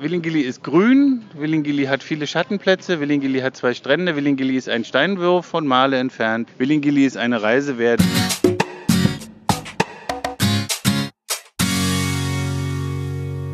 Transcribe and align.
Willingili 0.00 0.42
ist 0.42 0.62
grün, 0.62 1.24
Willingili 1.34 1.86
hat 1.86 2.04
viele 2.04 2.28
Schattenplätze, 2.28 3.00
Willingili 3.00 3.40
hat 3.40 3.56
zwei 3.56 3.74
Strände, 3.74 4.14
Willingili 4.14 4.56
ist 4.56 4.68
ein 4.68 4.84
Steinwurf 4.84 5.44
von 5.44 5.66
Male 5.66 5.98
entfernt, 5.98 6.48
Willingili 6.56 7.04
ist 7.04 7.16
eine 7.16 7.42
Reise 7.42 7.78
wert. 7.78 8.00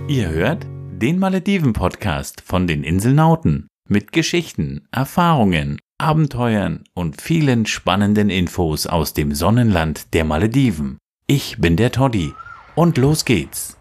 Ihr 0.07 0.29
hört 0.29 0.67
den 0.93 1.19
Malediven-Podcast 1.19 2.43
von 2.43 2.67
den 2.67 2.85
Inselnauten 2.85 3.69
mit 3.89 4.13
Geschichten, 4.13 4.87
Erfahrungen, 4.93 5.79
Abenteuern 5.97 6.85
und 6.93 7.23
vielen 7.23 7.65
spannenden 7.65 8.29
Infos 8.29 8.87
aus 8.87 9.15
dem 9.15 9.33
Sonnenland 9.35 10.13
der 10.13 10.25
Malediven. 10.25 10.99
Ich 11.27 11.57
bin 11.59 11.77
der 11.79 11.91
Toddy 11.91 12.35
und 12.75 12.99
los 12.99 13.25
geht's. 13.25 13.79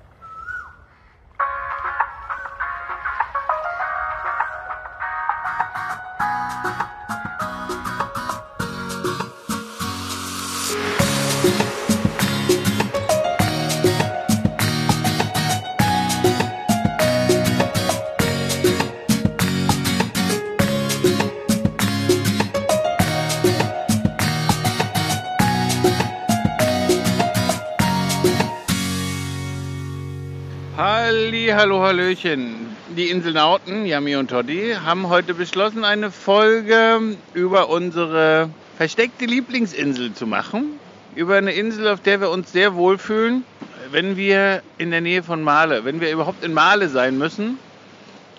Hallo, 31.64 31.82
hallöchen. 31.82 32.76
Die 32.98 33.10
Inselnauten, 33.10 33.86
Yami 33.86 34.18
und 34.18 34.30
Toddy, 34.30 34.76
haben 34.84 35.08
heute 35.08 35.34
beschlossen, 35.34 35.86
eine 35.86 36.12
Folge 36.12 37.16
über 37.34 37.70
unsere 37.70 38.50
versteckte 38.76 39.24
Lieblingsinsel 39.24 40.12
zu 40.14 40.28
machen. 40.28 40.78
Über 41.16 41.38
eine 41.38 41.54
Insel, 41.54 41.88
auf 41.88 42.02
der 42.02 42.20
wir 42.20 42.32
uns 42.32 42.52
sehr 42.52 42.76
wohlfühlen, 42.76 43.46
wenn 43.92 44.18
wir 44.18 44.62
in 44.78 44.92
der 44.92 45.00
Nähe 45.00 45.24
von 45.24 45.42
Male, 45.42 45.86
wenn 45.86 46.02
wir 46.02 46.12
überhaupt 46.12 46.44
in 46.44 46.54
Male 46.54 46.90
sein 46.90 47.18
müssen. 47.18 47.58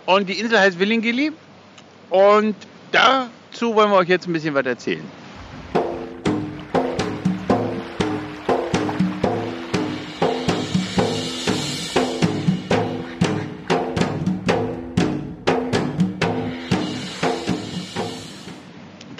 Und 0.04 0.28
die 0.28 0.38
Insel 0.38 0.60
heißt 0.60 0.78
Willingili. 0.78 1.32
Und 2.10 2.54
dazu 2.92 3.74
wollen 3.74 3.90
wir 3.90 3.96
euch 3.96 4.08
jetzt 4.10 4.26
ein 4.26 4.34
bisschen 4.34 4.52
was 4.52 4.66
erzählen. 4.66 5.23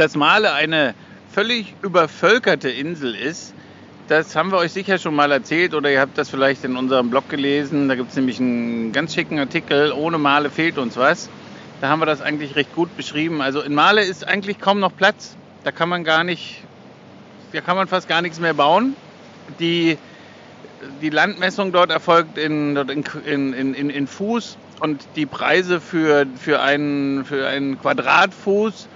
Dass 0.04 0.16
Male 0.16 0.52
eine 0.52 0.94
völlig 1.32 1.74
übervölkerte 1.80 2.68
Insel 2.68 3.14
ist, 3.14 3.54
das 4.08 4.36
haben 4.36 4.52
wir 4.52 4.58
euch 4.58 4.70
sicher 4.70 4.98
schon 4.98 5.14
mal 5.14 5.32
erzählt 5.32 5.72
oder 5.72 5.90
ihr 5.90 5.98
habt 5.98 6.18
das 6.18 6.28
vielleicht 6.28 6.62
in 6.62 6.76
unserem 6.76 7.08
Blog 7.08 7.30
gelesen. 7.30 7.88
Da 7.88 7.94
gibt 7.94 8.10
es 8.10 8.16
nämlich 8.16 8.38
einen 8.38 8.92
ganz 8.92 9.14
schicken 9.14 9.38
Artikel, 9.38 9.92
ohne 9.92 10.18
Male 10.18 10.50
fehlt 10.50 10.76
uns 10.76 10.98
was. 10.98 11.30
Da 11.80 11.88
haben 11.88 12.00
wir 12.00 12.06
das 12.06 12.20
eigentlich 12.20 12.54
recht 12.54 12.74
gut 12.74 12.94
beschrieben. 12.98 13.40
Also 13.40 13.62
in 13.62 13.72
Male 13.72 14.02
ist 14.02 14.28
eigentlich 14.28 14.58
kaum 14.58 14.78
noch 14.78 14.94
Platz. 14.94 15.36
Da 15.64 15.72
kann 15.72 15.88
man 15.88 16.04
gar 16.04 16.22
nicht, 16.22 16.60
da 17.54 17.62
kann 17.62 17.74
man 17.74 17.88
fast 17.88 18.06
gar 18.06 18.20
nichts 18.20 18.38
mehr 18.38 18.52
bauen. 18.52 18.94
Die, 19.58 19.96
die 21.00 21.08
Landmessung 21.08 21.72
dort 21.72 21.90
erfolgt 21.90 22.36
in, 22.36 22.76
in, 22.76 23.54
in, 23.54 23.88
in, 23.88 24.06
Fuß 24.06 24.58
und 24.80 25.00
die 25.16 25.24
Preise 25.24 25.80
für, 25.80 26.26
für, 26.36 26.60
einen, 26.60 27.24
für 27.24 27.48
einen 27.48 27.80
Quadratfuß 27.80 28.88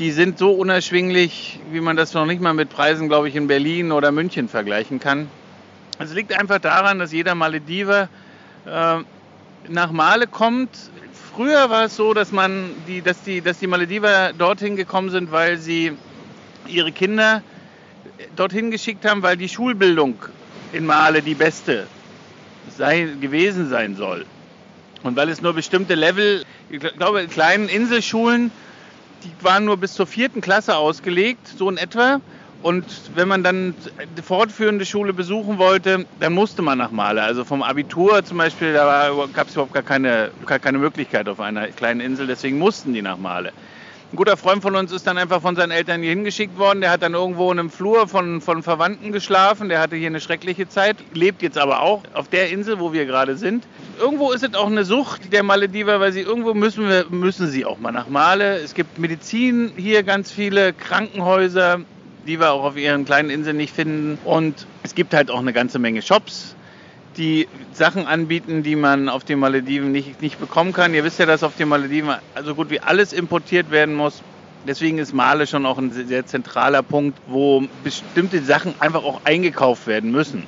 die 0.00 0.12
sind 0.12 0.38
so 0.38 0.52
unerschwinglich, 0.52 1.60
wie 1.70 1.82
man 1.82 1.94
das 1.94 2.14
noch 2.14 2.24
nicht 2.24 2.40
mal 2.40 2.54
mit 2.54 2.70
Preisen, 2.70 3.08
glaube 3.08 3.28
ich, 3.28 3.36
in 3.36 3.46
Berlin 3.46 3.92
oder 3.92 4.10
München 4.12 4.48
vergleichen 4.48 4.98
kann. 4.98 5.28
Es 5.98 6.14
liegt 6.14 6.32
einfach 6.32 6.58
daran, 6.58 6.98
dass 6.98 7.12
jeder 7.12 7.34
Malediver 7.34 8.08
äh, 8.64 8.96
nach 9.68 9.92
Male 9.92 10.26
kommt. 10.26 10.70
Früher 11.34 11.68
war 11.68 11.84
es 11.84 11.96
so, 11.96 12.14
dass 12.14 12.32
man 12.32 12.70
die, 12.88 13.02
dass 13.02 13.22
die, 13.24 13.42
dass 13.42 13.58
die 13.58 13.66
Malediver 13.66 14.32
dorthin 14.32 14.74
gekommen 14.74 15.10
sind, 15.10 15.32
weil 15.32 15.58
sie 15.58 15.92
ihre 16.66 16.92
Kinder 16.92 17.42
dorthin 18.36 18.70
geschickt 18.70 19.04
haben, 19.04 19.22
weil 19.22 19.36
die 19.36 19.50
Schulbildung 19.50 20.14
in 20.72 20.86
Male 20.86 21.20
die 21.20 21.34
beste 21.34 21.86
sei, 22.74 23.06
gewesen 23.20 23.68
sein 23.68 23.96
soll. 23.96 24.24
Und 25.02 25.16
weil 25.16 25.28
es 25.28 25.42
nur 25.42 25.52
bestimmte 25.52 25.94
Level, 25.94 26.42
ich 26.70 26.80
glaube, 26.80 27.20
in 27.20 27.28
kleinen 27.28 27.68
Inselschulen 27.68 28.50
die 29.24 29.44
waren 29.44 29.64
nur 29.64 29.76
bis 29.76 29.94
zur 29.94 30.06
vierten 30.06 30.40
Klasse 30.40 30.76
ausgelegt, 30.76 31.48
so 31.56 31.68
in 31.68 31.76
etwa. 31.76 32.20
Und 32.62 32.84
wenn 33.14 33.26
man 33.26 33.42
dann 33.42 33.74
die 34.18 34.22
fortführende 34.22 34.84
Schule 34.84 35.14
besuchen 35.14 35.56
wollte, 35.56 36.04
dann 36.20 36.34
musste 36.34 36.60
man 36.60 36.76
nach 36.76 36.90
Male. 36.90 37.22
Also 37.22 37.44
vom 37.44 37.62
Abitur 37.62 38.22
zum 38.22 38.36
Beispiel, 38.36 38.74
da 38.74 39.10
gab 39.32 39.48
es 39.48 39.54
überhaupt 39.54 39.72
gar 39.72 39.82
keine, 39.82 40.30
gar 40.44 40.58
keine 40.58 40.76
Möglichkeit 40.76 41.28
auf 41.28 41.40
einer 41.40 41.68
kleinen 41.68 42.00
Insel, 42.00 42.26
deswegen 42.26 42.58
mussten 42.58 42.92
die 42.92 43.00
nach 43.00 43.16
Male. 43.16 43.52
Ein 44.12 44.16
guter 44.16 44.36
Freund 44.36 44.60
von 44.60 44.74
uns 44.74 44.90
ist 44.90 45.06
dann 45.06 45.18
einfach 45.18 45.40
von 45.40 45.54
seinen 45.54 45.70
Eltern 45.70 46.00
hier 46.02 46.10
hingeschickt 46.10 46.58
worden. 46.58 46.80
Der 46.80 46.90
hat 46.90 47.02
dann 47.02 47.14
irgendwo 47.14 47.52
in 47.52 47.60
einem 47.60 47.70
Flur 47.70 48.08
von, 48.08 48.40
von 48.40 48.64
Verwandten 48.64 49.12
geschlafen. 49.12 49.68
Der 49.68 49.78
hatte 49.78 49.94
hier 49.94 50.08
eine 50.08 50.20
schreckliche 50.20 50.68
Zeit, 50.68 50.96
lebt 51.14 51.42
jetzt 51.42 51.56
aber 51.56 51.80
auch 51.80 52.02
auf 52.12 52.26
der 52.26 52.50
Insel, 52.50 52.80
wo 52.80 52.92
wir 52.92 53.06
gerade 53.06 53.36
sind. 53.36 53.68
Irgendwo 54.00 54.32
ist 54.32 54.42
es 54.42 54.54
auch 54.54 54.66
eine 54.66 54.84
Sucht 54.84 55.32
der 55.32 55.44
Malediver, 55.44 56.00
weil 56.00 56.10
sie 56.10 56.22
irgendwo 56.22 56.54
müssen, 56.54 56.88
wir, 56.88 57.06
müssen 57.08 57.46
sie 57.46 57.64
auch 57.64 57.78
mal 57.78 57.92
nach 57.92 58.08
Male. 58.08 58.56
Es 58.58 58.74
gibt 58.74 58.98
Medizin 58.98 59.70
hier 59.76 60.02
ganz 60.02 60.32
viele, 60.32 60.72
Krankenhäuser, 60.72 61.78
die 62.26 62.40
wir 62.40 62.50
auch 62.50 62.64
auf 62.64 62.76
ihren 62.76 63.04
kleinen 63.04 63.30
Inseln 63.30 63.58
nicht 63.58 63.72
finden. 63.72 64.18
Und 64.24 64.66
es 64.82 64.96
gibt 64.96 65.14
halt 65.14 65.30
auch 65.30 65.38
eine 65.38 65.52
ganze 65.52 65.78
Menge 65.78 66.02
Shops 66.02 66.56
die 67.16 67.48
Sachen 67.72 68.06
anbieten, 68.06 68.62
die 68.62 68.76
man 68.76 69.08
auf 69.08 69.24
den 69.24 69.38
Malediven 69.38 69.92
nicht, 69.92 70.22
nicht 70.22 70.38
bekommen 70.38 70.72
kann. 70.72 70.94
Ihr 70.94 71.04
wisst 71.04 71.18
ja, 71.18 71.26
dass 71.26 71.42
auf 71.42 71.56
den 71.56 71.68
Malediven 71.68 72.14
so 72.44 72.54
gut 72.54 72.70
wie 72.70 72.80
alles 72.80 73.12
importiert 73.12 73.70
werden 73.70 73.94
muss. 73.94 74.22
Deswegen 74.66 74.98
ist 74.98 75.14
Male 75.14 75.46
schon 75.46 75.64
auch 75.64 75.78
ein 75.78 75.90
sehr 75.90 76.26
zentraler 76.26 76.82
Punkt, 76.82 77.18
wo 77.26 77.64
bestimmte 77.82 78.42
Sachen 78.42 78.74
einfach 78.78 79.04
auch 79.04 79.22
eingekauft 79.24 79.86
werden 79.86 80.10
müssen. 80.10 80.46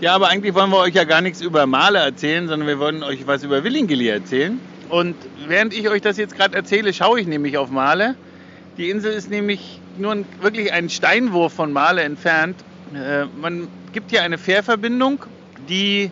Ja, 0.00 0.14
aber 0.14 0.28
eigentlich 0.28 0.54
wollen 0.54 0.70
wir 0.70 0.78
euch 0.78 0.94
ja 0.94 1.02
gar 1.02 1.20
nichts 1.20 1.40
über 1.40 1.66
Male 1.66 1.98
erzählen, 1.98 2.46
sondern 2.46 2.68
wir 2.68 2.78
wollen 2.78 3.02
euch 3.02 3.26
was 3.26 3.42
über 3.42 3.64
Willingeli 3.64 4.08
erzählen. 4.08 4.60
Und 4.88 5.16
während 5.48 5.74
ich 5.74 5.88
euch 5.88 6.02
das 6.02 6.16
jetzt 6.16 6.36
gerade 6.36 6.54
erzähle, 6.54 6.92
schaue 6.92 7.20
ich 7.20 7.26
nämlich 7.26 7.58
auf 7.58 7.70
Male. 7.70 8.14
Die 8.76 8.90
Insel 8.90 9.12
ist 9.12 9.28
nämlich 9.28 9.80
nur 9.98 10.12
ein, 10.12 10.24
wirklich 10.40 10.72
einen 10.72 10.88
Steinwurf 10.88 11.52
von 11.52 11.72
Male 11.72 12.02
entfernt. 12.02 12.54
Äh, 12.94 13.26
man 13.40 13.68
gibt 13.92 14.10
hier 14.10 14.22
eine 14.22 14.38
Fährverbindung, 14.38 15.24
die 15.68 16.10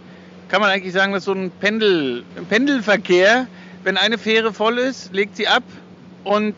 kann 0.49 0.61
man 0.61 0.71
eigentlich 0.71 0.93
sagen, 0.93 1.13
das 1.13 1.21
ist 1.23 1.27
so 1.27 1.33
ein, 1.33 1.51
Pendel, 1.51 2.25
Pendelverkehr. 2.49 3.47
Wenn 3.83 3.97
eine 3.97 4.19
Fähre 4.19 4.53
voll 4.53 4.79
ist, 4.79 5.13
legt 5.13 5.37
sie 5.37 5.49
ab 5.49 5.63
und 6.25 6.55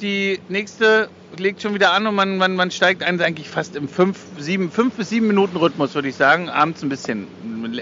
die 0.00 0.40
nächste 0.48 1.08
legt 1.36 1.62
schon 1.62 1.74
wieder 1.74 1.92
an 1.92 2.06
und 2.06 2.14
man, 2.14 2.38
man, 2.38 2.56
man 2.56 2.70
steigt 2.70 3.02
ein, 3.02 3.20
eigentlich 3.20 3.48
fast 3.48 3.76
im 3.76 3.88
5 3.88 4.18
bis 4.36 4.46
7 5.10 5.26
Minuten 5.26 5.56
Rhythmus, 5.56 5.94
würde 5.94 6.08
ich 6.08 6.16
sagen. 6.16 6.48
Abends 6.48 6.82
ein 6.82 6.88
bisschen 6.88 7.26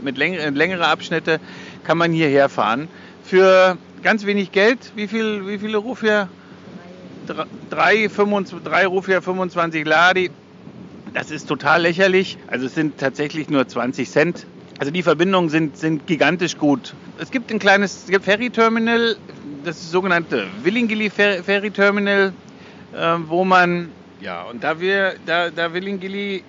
mit 0.02 0.18
längere, 0.18 0.50
längere 0.50 0.86
Abschnitte 0.86 1.40
kann 1.84 1.96
man 1.98 2.12
hierher 2.12 2.48
fahren. 2.48 2.88
Für 3.24 3.78
ganz 4.02 4.26
wenig 4.26 4.52
Geld, 4.52 4.92
wie, 4.96 5.08
viel, 5.08 5.46
wie 5.46 5.58
viele 5.58 5.78
25, 8.08 8.58
drei 8.64 8.86
Rufia, 8.86 9.20
25 9.20 9.86
Ladi. 9.86 10.30
Das 11.14 11.30
ist 11.30 11.48
total 11.48 11.82
lächerlich. 11.82 12.38
Also 12.46 12.66
es 12.66 12.74
sind 12.74 12.98
tatsächlich 12.98 13.48
nur 13.48 13.66
20 13.66 14.10
Cent. 14.10 14.46
Also 14.78 14.92
die 14.92 15.02
Verbindungen 15.02 15.48
sind, 15.48 15.76
sind 15.76 16.06
gigantisch 16.06 16.56
gut. 16.56 16.94
Es 17.18 17.30
gibt 17.30 17.50
ein 17.50 17.58
kleines 17.58 18.06
Ferry-Terminal, 18.22 19.16
das 19.64 19.90
sogenannte 19.90 20.46
Willingili 20.62 21.10
Ferry 21.10 21.70
Terminal, 21.70 22.32
äh, 22.94 23.14
wo 23.26 23.44
man, 23.44 23.90
ja, 24.20 24.42
und 24.42 24.62
da 24.62 24.80
wir, 24.80 25.14
da, 25.26 25.50
da 25.50 25.72
Willingili 25.74 26.44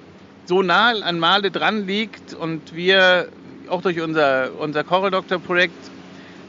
so 0.46 0.62
nah 0.62 0.90
an 0.90 1.20
Male 1.20 1.50
dran 1.50 1.88
liegt 1.88 2.34
und 2.34 2.76
wir 2.76 3.30
auch 3.68 3.82
durch 3.82 4.00
unser, 4.02 4.50
unser 4.60 4.84
Choredoktor-Projekt 4.84 5.90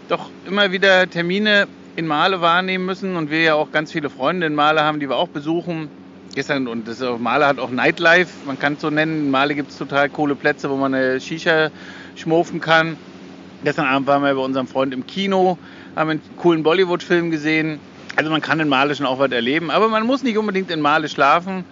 doch 0.08 0.28
immer 0.46 0.72
wieder 0.72 1.08
Termine 1.08 1.66
in 1.96 2.06
Male 2.06 2.40
wahrnehmen 2.40 2.84
müssen 2.84 3.16
und 3.16 3.30
wir 3.30 3.42
ja 3.42 3.54
auch 3.54 3.72
ganz 3.72 3.92
viele 3.92 4.10
Freunde 4.10 4.46
in 4.46 4.54
Male 4.54 4.82
haben, 4.82 5.00
die 5.00 5.08
wir 5.08 5.16
auch 5.16 5.28
besuchen, 5.28 5.88
gestern 6.34 6.68
und 6.68 6.86
das 6.88 7.00
Male 7.18 7.46
hat 7.46 7.58
auch 7.58 7.70
Nightlife, 7.70 8.30
man 8.46 8.58
kann 8.58 8.74
es 8.74 8.80
so 8.80 8.90
nennen. 8.90 9.26
In 9.26 9.30
Male 9.30 9.54
gibt 9.54 9.70
es 9.70 9.78
total 9.78 10.08
coole 10.08 10.34
Plätze, 10.34 10.70
wo 10.70 10.76
man 10.76 10.94
eine 10.94 11.20
Shisha 11.20 11.70
schmofen 12.16 12.60
kann. 12.60 12.96
Gestern 13.64 13.86
Abend 13.86 14.06
waren 14.06 14.22
wir 14.22 14.34
bei 14.34 14.40
unserem 14.40 14.66
Freund 14.66 14.94
im 14.94 15.06
Kino, 15.06 15.58
haben 15.96 16.10
einen 16.10 16.22
coolen 16.36 16.62
Bollywood-Film 16.62 17.30
gesehen. 17.30 17.78
Also 18.16 18.30
man 18.30 18.40
kann 18.40 18.60
in 18.60 18.68
Male 18.68 18.94
schon 18.94 19.06
auch 19.06 19.18
was 19.18 19.30
erleben, 19.30 19.70
aber 19.70 19.88
man 19.88 20.06
muss 20.06 20.22
nicht 20.22 20.38
unbedingt 20.38 20.70
in 20.70 20.80
Male 20.80 21.08
schlafen. 21.08 21.64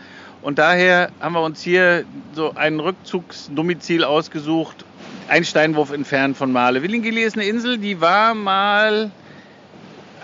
Und 0.43 0.58
daher 0.58 1.10
haben 1.20 1.32
wir 1.32 1.43
uns 1.43 1.62
hier 1.62 2.05
so 2.32 2.55
ein 2.55 2.78
Rückzugsdomizil 2.78 4.05
ausgesucht 4.05 4.84
ein 5.28 5.44
Steinwurf 5.44 5.93
entfernt 5.93 6.37
von 6.37 6.52
Male. 6.52 6.82
Willingili 6.82 7.22
ist 7.22 7.37
eine 7.37 7.46
Insel, 7.46 7.78
die 7.78 8.00
war 8.00 8.34
mal 8.34 9.10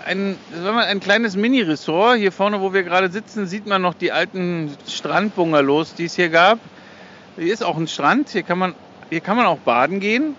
ein, 0.05 0.37
war 0.61 0.73
mal 0.73 0.85
ein 0.85 0.99
kleines 0.99 1.35
Mini-Ressort. 1.35 2.17
Hier 2.17 2.31
vorne, 2.31 2.61
wo 2.61 2.73
wir 2.73 2.83
gerade 2.83 3.09
sitzen, 3.09 3.47
sieht 3.47 3.65
man 3.65 3.81
noch 3.81 3.93
die 3.93 4.11
alten 4.11 4.71
Strandbungalows, 4.87 5.95
die 5.95 6.05
es 6.05 6.15
hier 6.15 6.29
gab. 6.29 6.59
Hier 7.37 7.53
ist 7.53 7.63
auch 7.63 7.77
ein 7.77 7.87
Strand, 7.87 8.29
hier 8.29 8.43
kann 8.43 8.57
man, 8.57 8.75
hier 9.09 9.19
kann 9.19 9.35
man 9.35 9.45
auch 9.45 9.57
baden 9.59 9.99
gehen. 9.99 10.35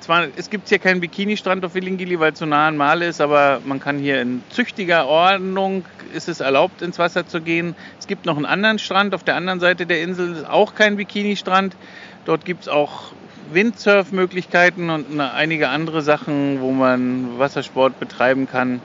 Zwar, 0.00 0.28
es 0.36 0.50
gibt 0.50 0.68
hier 0.68 0.78
keinen 0.78 1.00
Bikini-Strand 1.00 1.64
auf 1.64 1.74
Willingili, 1.74 2.20
weil 2.20 2.32
es 2.32 2.38
so 2.38 2.46
nah 2.46 2.68
an 2.68 2.76
Male 2.76 3.06
ist, 3.06 3.20
aber 3.20 3.60
man 3.64 3.80
kann 3.80 3.98
hier 3.98 4.22
in 4.22 4.42
züchtiger 4.50 5.06
Ordnung, 5.06 5.84
ist 6.14 6.28
es 6.28 6.38
erlaubt, 6.38 6.80
ins 6.80 6.98
Wasser 6.98 7.26
zu 7.26 7.40
gehen. 7.40 7.74
Es 7.98 8.06
gibt 8.06 8.24
noch 8.24 8.36
einen 8.36 8.46
anderen 8.46 8.78
Strand 8.78 9.14
auf 9.14 9.24
der 9.24 9.34
anderen 9.34 9.58
Seite 9.58 9.84
der 9.84 10.02
Insel, 10.02 10.32
ist 10.32 10.48
auch 10.48 10.76
kein 10.76 10.96
Bikini-Strand. 10.96 11.76
Dort 12.24 12.44
gibt 12.44 12.62
es 12.62 12.68
auch 12.68 13.12
Windsurf-Möglichkeiten 13.52 14.90
und 14.90 15.20
einige 15.20 15.68
andere 15.68 16.02
Sachen, 16.02 16.60
wo 16.60 16.72
man 16.72 17.38
Wassersport 17.38 17.98
betreiben 18.00 18.48
kann. 18.48 18.80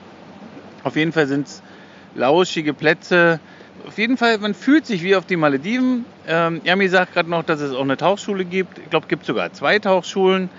Auf 0.84 0.96
jeden 0.96 1.12
Fall 1.12 1.26
sind 1.26 1.46
es 1.46 1.62
lauschige 2.14 2.74
Plätze. 2.74 3.40
Auf 3.86 3.98
jeden 3.98 4.16
Fall, 4.16 4.38
man 4.38 4.54
fühlt 4.54 4.86
sich 4.86 5.02
wie 5.02 5.16
auf 5.16 5.26
die 5.26 5.36
Malediven. 5.36 6.04
Ähm, 6.26 6.60
Yami 6.64 6.88
sagt 6.88 7.14
gerade 7.14 7.30
noch, 7.30 7.42
dass 7.42 7.60
es 7.60 7.72
auch 7.74 7.82
eine 7.82 7.96
Tauchschule 7.96 8.44
gibt. 8.44 8.78
Ich 8.78 8.90
glaube, 8.90 9.04
es 9.04 9.08
gibt 9.08 9.26
sogar 9.26 9.52
zwei 9.52 9.78
Tauchschulen. 9.78 10.50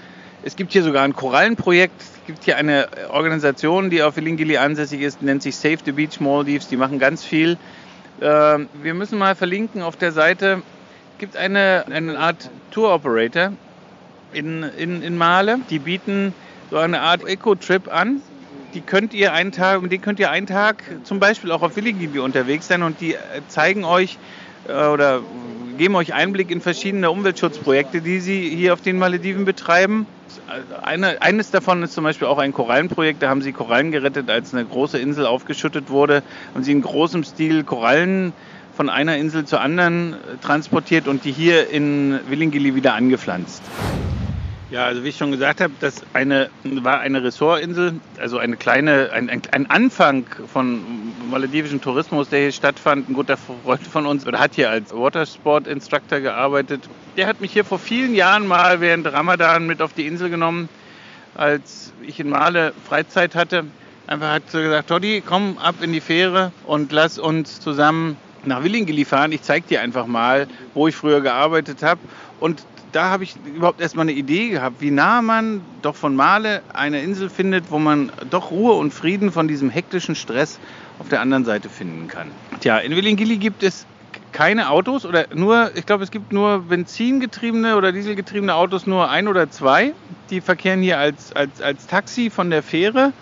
Es 0.44 0.56
gibt 0.56 0.74
hier 0.74 0.84
sogar 0.84 1.04
ein 1.04 1.14
Korallenprojekt. 1.14 2.02
Es 2.02 2.28
gibt 2.28 2.44
hier 2.44 2.58
eine 2.58 2.88
Organisation, 3.10 3.90
die 3.90 4.04
auf 4.04 4.18
Ilingili 4.18 4.58
ansässig 4.58 5.02
ist, 5.02 5.22
nennt 5.22 5.42
sich 5.42 5.56
Save 5.56 5.78
the 5.86 5.94
Beach 5.94 6.20
Maldives. 6.20 6.68
Die 6.68 6.76
machen 6.76 7.00
ganz 7.00 7.24
viel. 7.24 7.58
Ähm, 8.22 8.68
wir 8.82 8.94
müssen 8.94 9.18
mal 9.18 9.36
verlinken 9.36 9.82
auf 9.82 9.96
der 9.96 10.12
Seite. 10.12 10.62
Es 11.14 11.20
gibt 11.20 11.38
eine, 11.38 11.86
eine 11.90 12.18
Art 12.18 12.50
Tour 12.72 12.94
Operator, 12.94 13.54
in, 14.34 14.64
in, 14.64 15.02
in 15.02 15.18
Male. 15.18 15.60
Die 15.70 15.80
bieten 15.80 16.34
so 16.70 16.78
eine 16.78 17.02
Art 17.02 17.28
Eco-Trip 17.28 17.94
an. 17.94 18.22
Die 18.74 18.82
könnt 18.82 19.14
ihr 19.14 19.34
einen 19.34 19.52
Tag, 19.52 19.82
mit 19.82 19.92
denen 19.92 20.02
könnt 20.02 20.20
ihr 20.20 20.32
einen 20.32 20.48
Tag 20.48 20.84
zum 21.04 21.20
Beispiel 21.20 21.52
auch 21.52 21.62
auf 21.62 21.76
Willigibi 21.76 22.20
unterwegs 22.20 22.68
sein 22.68 22.82
und 22.82 23.02
die 23.02 23.14
äh, 23.14 23.18
zeigen 23.48 23.84
euch 23.84 24.18
äh, 24.68 24.88
oder 24.88 25.22
geben 25.78 25.96
euch 25.96 26.14
Einblick 26.14 26.52
in 26.52 26.62
verschiedene 26.62 27.12
Umweltschutzprojekte, 27.12 28.02
die 28.02 28.20
sie 28.20 28.50
hier 28.50 28.74
auf 28.74 28.82
den 28.82 28.98
Malediven 28.98 29.46
betreiben. 29.46 30.06
Eine, 30.82 31.22
eines 31.22 31.52
davon 31.52 31.84
ist 31.84 31.94
zum 31.94 32.04
Beispiel 32.04 32.28
auch 32.28 32.38
ein 32.38 32.54
Korallenprojekt. 32.54 33.22
Da 33.22 33.30
haben 33.30 33.42
sie 33.42 33.52
Korallen 33.54 33.92
gerettet, 33.92 34.30
als 34.30 34.54
eine 34.54 34.66
große 34.66 34.98
Insel 34.98 35.26
aufgeschüttet 35.26 35.90
wurde. 35.90 36.24
Haben 36.54 36.64
sie 36.64 36.72
in 36.72 36.82
großem 36.82 37.24
Stil 37.24 37.64
Korallen 37.64 38.34
von 38.76 38.90
einer 38.90 39.18
Insel 39.18 39.46
zur 39.46 39.62
anderen 39.62 40.16
transportiert 40.42 41.08
und 41.08 41.26
die 41.26 41.32
hier 41.32 41.70
in 41.70 42.20
Willingili 42.28 42.76
wieder 42.76 42.96
angepflanzt. 42.96 43.62
Ja, 44.74 44.86
also 44.86 45.04
wie 45.04 45.10
ich 45.10 45.18
schon 45.18 45.30
gesagt 45.30 45.62
habe, 45.62 45.72
das 45.82 46.02
eine, 46.14 46.50
war 46.64 47.00
eine 47.00 47.24
Ressortinsel, 47.24 47.94
also 48.20 48.40
eine 48.40 48.58
kleine, 48.58 49.12
ein, 49.14 49.30
ein, 49.30 49.44
ein 49.52 49.70
Anfang 49.70 50.26
von 50.52 50.82
maledivischen 51.30 51.80
Tourismus, 51.80 52.30
der 52.30 52.40
hier 52.40 52.52
stattfand. 52.52 53.08
Ein 53.08 53.14
guter 53.14 53.38
Freund 53.38 53.86
von 53.86 54.08
uns 54.08 54.26
oder 54.26 54.40
hat 54.40 54.56
hier 54.56 54.72
als 54.72 54.92
Watersport-Instructor 54.92 56.22
gearbeitet. 56.22 56.90
Der 57.18 57.28
hat 57.28 57.40
mich 57.40 57.54
hier 57.54 57.66
vor 57.66 57.78
vielen 57.78 58.16
Jahren 58.16 58.48
mal 58.48 58.82
während 58.82 59.06
Ramadan 59.06 59.68
mit 59.68 59.80
auf 59.80 59.94
die 59.94 60.08
Insel 60.08 60.32
genommen, 60.32 60.70
als 61.36 61.94
ich 62.02 62.20
in 62.20 62.30
Male 62.30 62.74
Freizeit 62.90 63.36
hatte. 63.36 63.66
Einfach 64.08 64.32
hat 64.32 64.50
so 64.50 64.58
gesagt, 64.58 64.90
Toddy, 64.90 65.22
komm 65.24 65.60
ab 65.60 65.76
in 65.82 65.94
die 65.94 66.02
Fähre 66.02 66.52
und 66.66 66.92
lass 66.92 67.20
uns 67.20 67.60
zusammen 67.60 68.18
nach 68.44 68.64
Willingeli 68.64 69.06
fahren. 69.06 69.34
Ich 69.34 69.44
zeig 69.44 69.68
dir 69.68 69.82
einfach 69.82 70.08
mal, 70.08 70.48
wo 70.74 70.88
ich 70.88 70.96
früher 70.96 71.22
gearbeitet 71.22 71.84
habe. 71.84 72.00
Und 72.40 72.66
da 72.94 73.10
habe 73.10 73.24
ich 73.24 73.36
überhaupt 73.46 73.82
erstmal 73.82 74.04
eine 74.04 74.14
Idee 74.14 74.50
gehabt, 74.50 74.80
wie 74.80 74.92
nah 74.92 75.22
man 75.22 75.62
doch 75.82 75.96
von 75.96 76.16
Male 76.16 76.62
eine 76.74 77.02
Insel 77.02 77.30
findet, 77.30 77.72
wo 77.72 77.80
man 77.80 78.12
doch 78.30 78.52
Ruhe 78.52 78.74
und 78.74 78.94
Frieden 78.94 79.32
von 79.32 79.48
diesem 79.48 79.70
hektischen 79.70 80.16
Stress 80.16 80.60
auf 81.00 81.10
der 81.10 81.20
anderen 81.20 81.44
Seite 81.44 81.70
finden 81.70 82.08
kann. 82.08 82.28
Tja, 82.62 82.78
in 82.78 82.96
Willingili 82.96 83.38
gibt 83.38 83.64
es 83.64 83.86
keine 84.32 84.70
Autos 84.70 85.06
oder 85.06 85.28
nur, 85.34 85.72
ich 85.76 85.86
glaube, 85.86 86.04
es 86.04 86.12
gibt 86.12 86.32
nur 86.32 86.60
benzingetriebene 86.60 87.76
oder 87.76 87.92
dieselgetriebene 87.92 88.54
Autos, 88.54 88.88
nur 88.88 89.10
ein 89.10 89.28
oder 89.28 89.50
zwei. 89.50 89.94
Die 90.30 90.42
verkehren 90.42 90.82
hier 90.82 91.00
als, 91.00 91.34
als, 91.34 91.62
als 91.62 91.88
Taxi 91.88 92.30
von 92.30 92.50
der 92.50 92.64
Fähre 92.64 93.14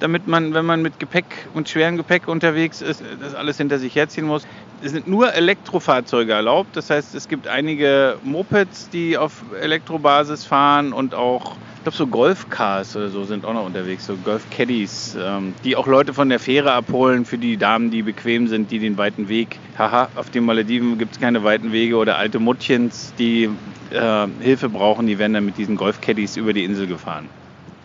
damit 0.00 0.26
man, 0.26 0.54
wenn 0.54 0.64
man 0.64 0.82
mit 0.82 0.98
Gepäck 0.98 1.48
und 1.54 1.68
schwerem 1.68 1.96
Gepäck 1.96 2.28
unterwegs 2.28 2.80
ist, 2.80 3.02
das 3.20 3.34
alles 3.34 3.56
hinter 3.58 3.78
sich 3.78 3.94
herziehen 3.94 4.26
muss. 4.26 4.46
Es 4.82 4.92
sind 4.92 5.06
nur 5.06 5.32
Elektrofahrzeuge 5.32 6.32
erlaubt. 6.32 6.76
Das 6.76 6.90
heißt, 6.90 7.14
es 7.14 7.28
gibt 7.28 7.48
einige 7.48 8.18
Mopeds, 8.22 8.90
die 8.90 9.16
auf 9.16 9.44
Elektrobasis 9.60 10.44
fahren 10.44 10.92
und 10.92 11.14
auch, 11.14 11.56
ich 11.76 11.82
glaube, 11.82 11.96
so 11.96 12.06
Golfcars 12.06 12.96
oder 12.96 13.08
so 13.08 13.24
sind 13.24 13.44
auch 13.44 13.54
noch 13.54 13.64
unterwegs, 13.64 14.06
so 14.06 14.16
Golf-Caddies, 14.16 15.16
ähm, 15.20 15.54
die 15.64 15.76
auch 15.76 15.86
Leute 15.86 16.12
von 16.12 16.28
der 16.28 16.40
Fähre 16.40 16.72
abholen 16.72 17.24
für 17.24 17.38
die 17.38 17.56
Damen, 17.56 17.90
die 17.90 18.02
bequem 18.02 18.48
sind, 18.48 18.70
die 18.70 18.78
den 18.78 18.98
weiten 18.98 19.28
Weg. 19.28 19.58
Haha, 19.78 20.08
auf 20.16 20.30
den 20.30 20.44
Malediven 20.44 20.98
gibt 20.98 21.12
es 21.12 21.20
keine 21.20 21.44
weiten 21.44 21.72
Wege 21.72 21.96
oder 21.96 22.18
alte 22.18 22.38
Muttchens, 22.38 23.12
die 23.18 23.48
äh, 23.90 24.26
Hilfe 24.40 24.68
brauchen, 24.68 25.06
die 25.06 25.18
werden 25.18 25.34
dann 25.34 25.46
mit 25.46 25.58
diesen 25.58 25.76
Golf-Caddies 25.76 26.36
über 26.36 26.52
die 26.52 26.64
Insel 26.64 26.86
gefahren. 26.86 27.28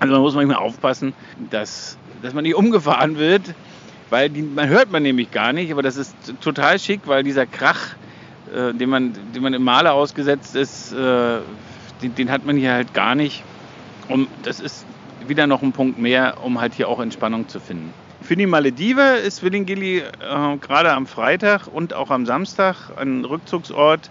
Also 0.01 0.13
man 0.13 0.24
muss 0.24 0.33
manchmal 0.33 0.57
aufpassen, 0.57 1.13
dass, 1.51 1.95
dass 2.24 2.33
man 2.33 2.44
nicht 2.44 2.56
umgefahren 2.56 3.19
wird, 3.19 3.53
weil 4.09 4.31
die, 4.31 4.42
man 4.42 4.68
hört 4.68 4.92
man 4.92 5.03
nämlich 5.03 5.30
gar 5.30 5.53
nicht, 5.53 5.71
aber 5.71 5.83
das 5.83 5.95
ist 5.95 6.15
total 6.42 6.80
schick, 6.80 7.01
weil 7.06 7.21
dieser 7.21 7.45
Krach, 7.45 7.89
äh, 8.51 8.74
den, 8.74 8.89
man, 8.89 9.13
den 9.36 9.44
man 9.44 9.53
im 9.53 9.63
Maler 9.63 9.94
ausgesetzt 9.94 10.56
ist, 10.56 10.92
äh, 10.92 11.38
den, 12.01 12.15
den, 12.15 12.31
hat 12.31 12.48
man 12.48 12.57
hier 12.57 12.74
halt 12.74 12.95
gar 12.95 13.13
nicht. 13.13 13.44
Und 14.07 14.27
das 14.42 14.59
ist 14.59 14.88
wieder 15.27 15.45
noch 15.45 15.62
ein 15.62 15.71
Punkt 15.71 16.00
mehr, 16.00 16.44
um 16.44 16.59
halt 16.59 16.74
hier 16.74 16.89
auch 16.89 17.00
Entspannung 17.00 17.48
zu 17.48 17.59
finden. 17.59 17.94
Für 18.24 18.36
die 18.36 18.48
Maledive 18.48 19.18
ist 19.24 19.44
Willingili 19.44 20.00
äh, 20.00 20.57
gerade 20.59 20.94
am 20.94 21.06
Freitag 21.06 21.68
und 21.71 21.94
auch 21.94 22.09
am 22.09 22.25
Samstag 22.25 22.89
ein 22.98 23.24
Rückzugsort, 23.24 24.09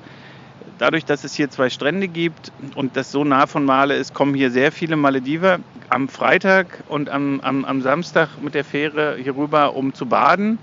Dadurch, 0.78 1.04
dass 1.04 1.24
es 1.24 1.34
hier 1.34 1.50
zwei 1.50 1.68
Strände 1.68 2.08
gibt 2.08 2.52
und 2.74 2.96
das 2.96 3.12
so 3.12 3.22
nah 3.24 3.46
von 3.46 3.64
Male 3.64 3.96
ist, 3.96 4.14
kommen 4.14 4.34
hier 4.34 4.50
sehr 4.50 4.72
viele 4.72 4.96
Malediver 4.96 5.58
am 5.90 6.08
Freitag 6.08 6.84
und 6.88 7.10
am, 7.10 7.40
am, 7.40 7.64
am 7.64 7.82
Samstag 7.82 8.28
mit 8.40 8.54
der 8.54 8.64
Fähre 8.64 9.16
hier 9.22 9.36
rüber, 9.36 9.74
um 9.74 9.92
zu 9.92 10.06
baden, 10.06 10.58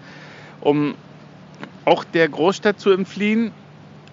um 0.62 0.96
auch 1.86 2.04
der 2.04 2.28
Großstadt 2.30 2.80
zu 2.80 2.92
entfliehen. 2.92 3.52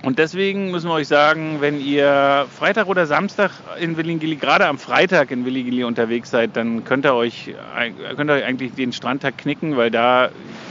Und 0.02 0.18
deswegen 0.18 0.70
müssen 0.70 0.90
wir 0.90 0.94
euch 0.94 1.08
sagen, 1.08 1.60
wenn 1.60 1.80
ihr 1.80 2.46
Freitag 2.54 2.88
oder 2.88 3.06
Samstag 3.06 3.52
in 3.80 3.96
Willingili, 3.96 4.36
gerade 4.36 4.66
am 4.66 4.76
Freitag 4.76 5.30
in 5.30 5.46
Willingili 5.46 5.84
unterwegs 5.84 6.30
seid, 6.30 6.56
dann 6.56 6.84
könnt 6.84 7.06
ihr 7.06 7.14
euch, 7.14 7.54
könnt 8.14 8.30
ihr 8.30 8.44
eigentlich 8.44 8.74
den 8.74 8.92
Strandtag 8.92 9.38
knicken, 9.38 9.78
weil 9.78 9.90
da 9.90 10.28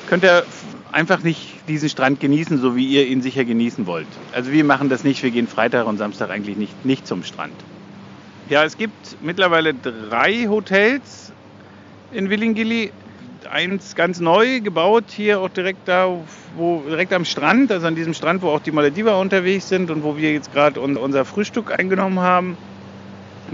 könnt 0.07 0.23
ihr 0.23 0.45
einfach 0.91 1.23
nicht 1.23 1.52
diesen 1.67 1.89
Strand 1.89 2.19
genießen, 2.19 2.59
so 2.59 2.75
wie 2.75 2.85
ihr 2.85 3.07
ihn 3.07 3.21
sicher 3.21 3.45
genießen 3.45 3.85
wollt. 3.87 4.07
Also 4.33 4.51
wir 4.51 4.63
machen 4.63 4.89
das 4.89 5.03
nicht, 5.03 5.23
wir 5.23 5.31
gehen 5.31 5.47
Freitag 5.47 5.87
und 5.87 5.97
Samstag 5.97 6.29
eigentlich 6.29 6.57
nicht, 6.57 6.85
nicht 6.85 7.07
zum 7.07 7.23
Strand. 7.23 7.53
Ja, 8.49 8.63
es 8.63 8.77
gibt 8.77 9.17
mittlerweile 9.21 9.73
drei 9.73 10.47
Hotels 10.47 11.31
in 12.11 12.29
Willingili. 12.29 12.91
Eins 13.51 13.95
ganz 13.95 14.19
neu 14.19 14.61
gebaut, 14.61 15.05
hier 15.09 15.41
auch 15.41 15.49
direkt 15.49 15.87
da, 15.87 16.09
wo 16.55 16.81
direkt 16.87 17.11
am 17.11 17.25
Strand, 17.25 17.71
also 17.71 17.85
an 17.87 17.95
diesem 17.95 18.13
Strand, 18.13 18.41
wo 18.41 18.49
auch 18.49 18.61
die 18.61 18.71
Malediver 18.71 19.19
unterwegs 19.19 19.67
sind 19.67 19.91
und 19.91 20.03
wo 20.03 20.17
wir 20.17 20.31
jetzt 20.31 20.53
gerade 20.53 20.79
unser 20.79 21.25
Frühstück 21.25 21.77
eingenommen 21.77 22.19
haben. 22.19 22.57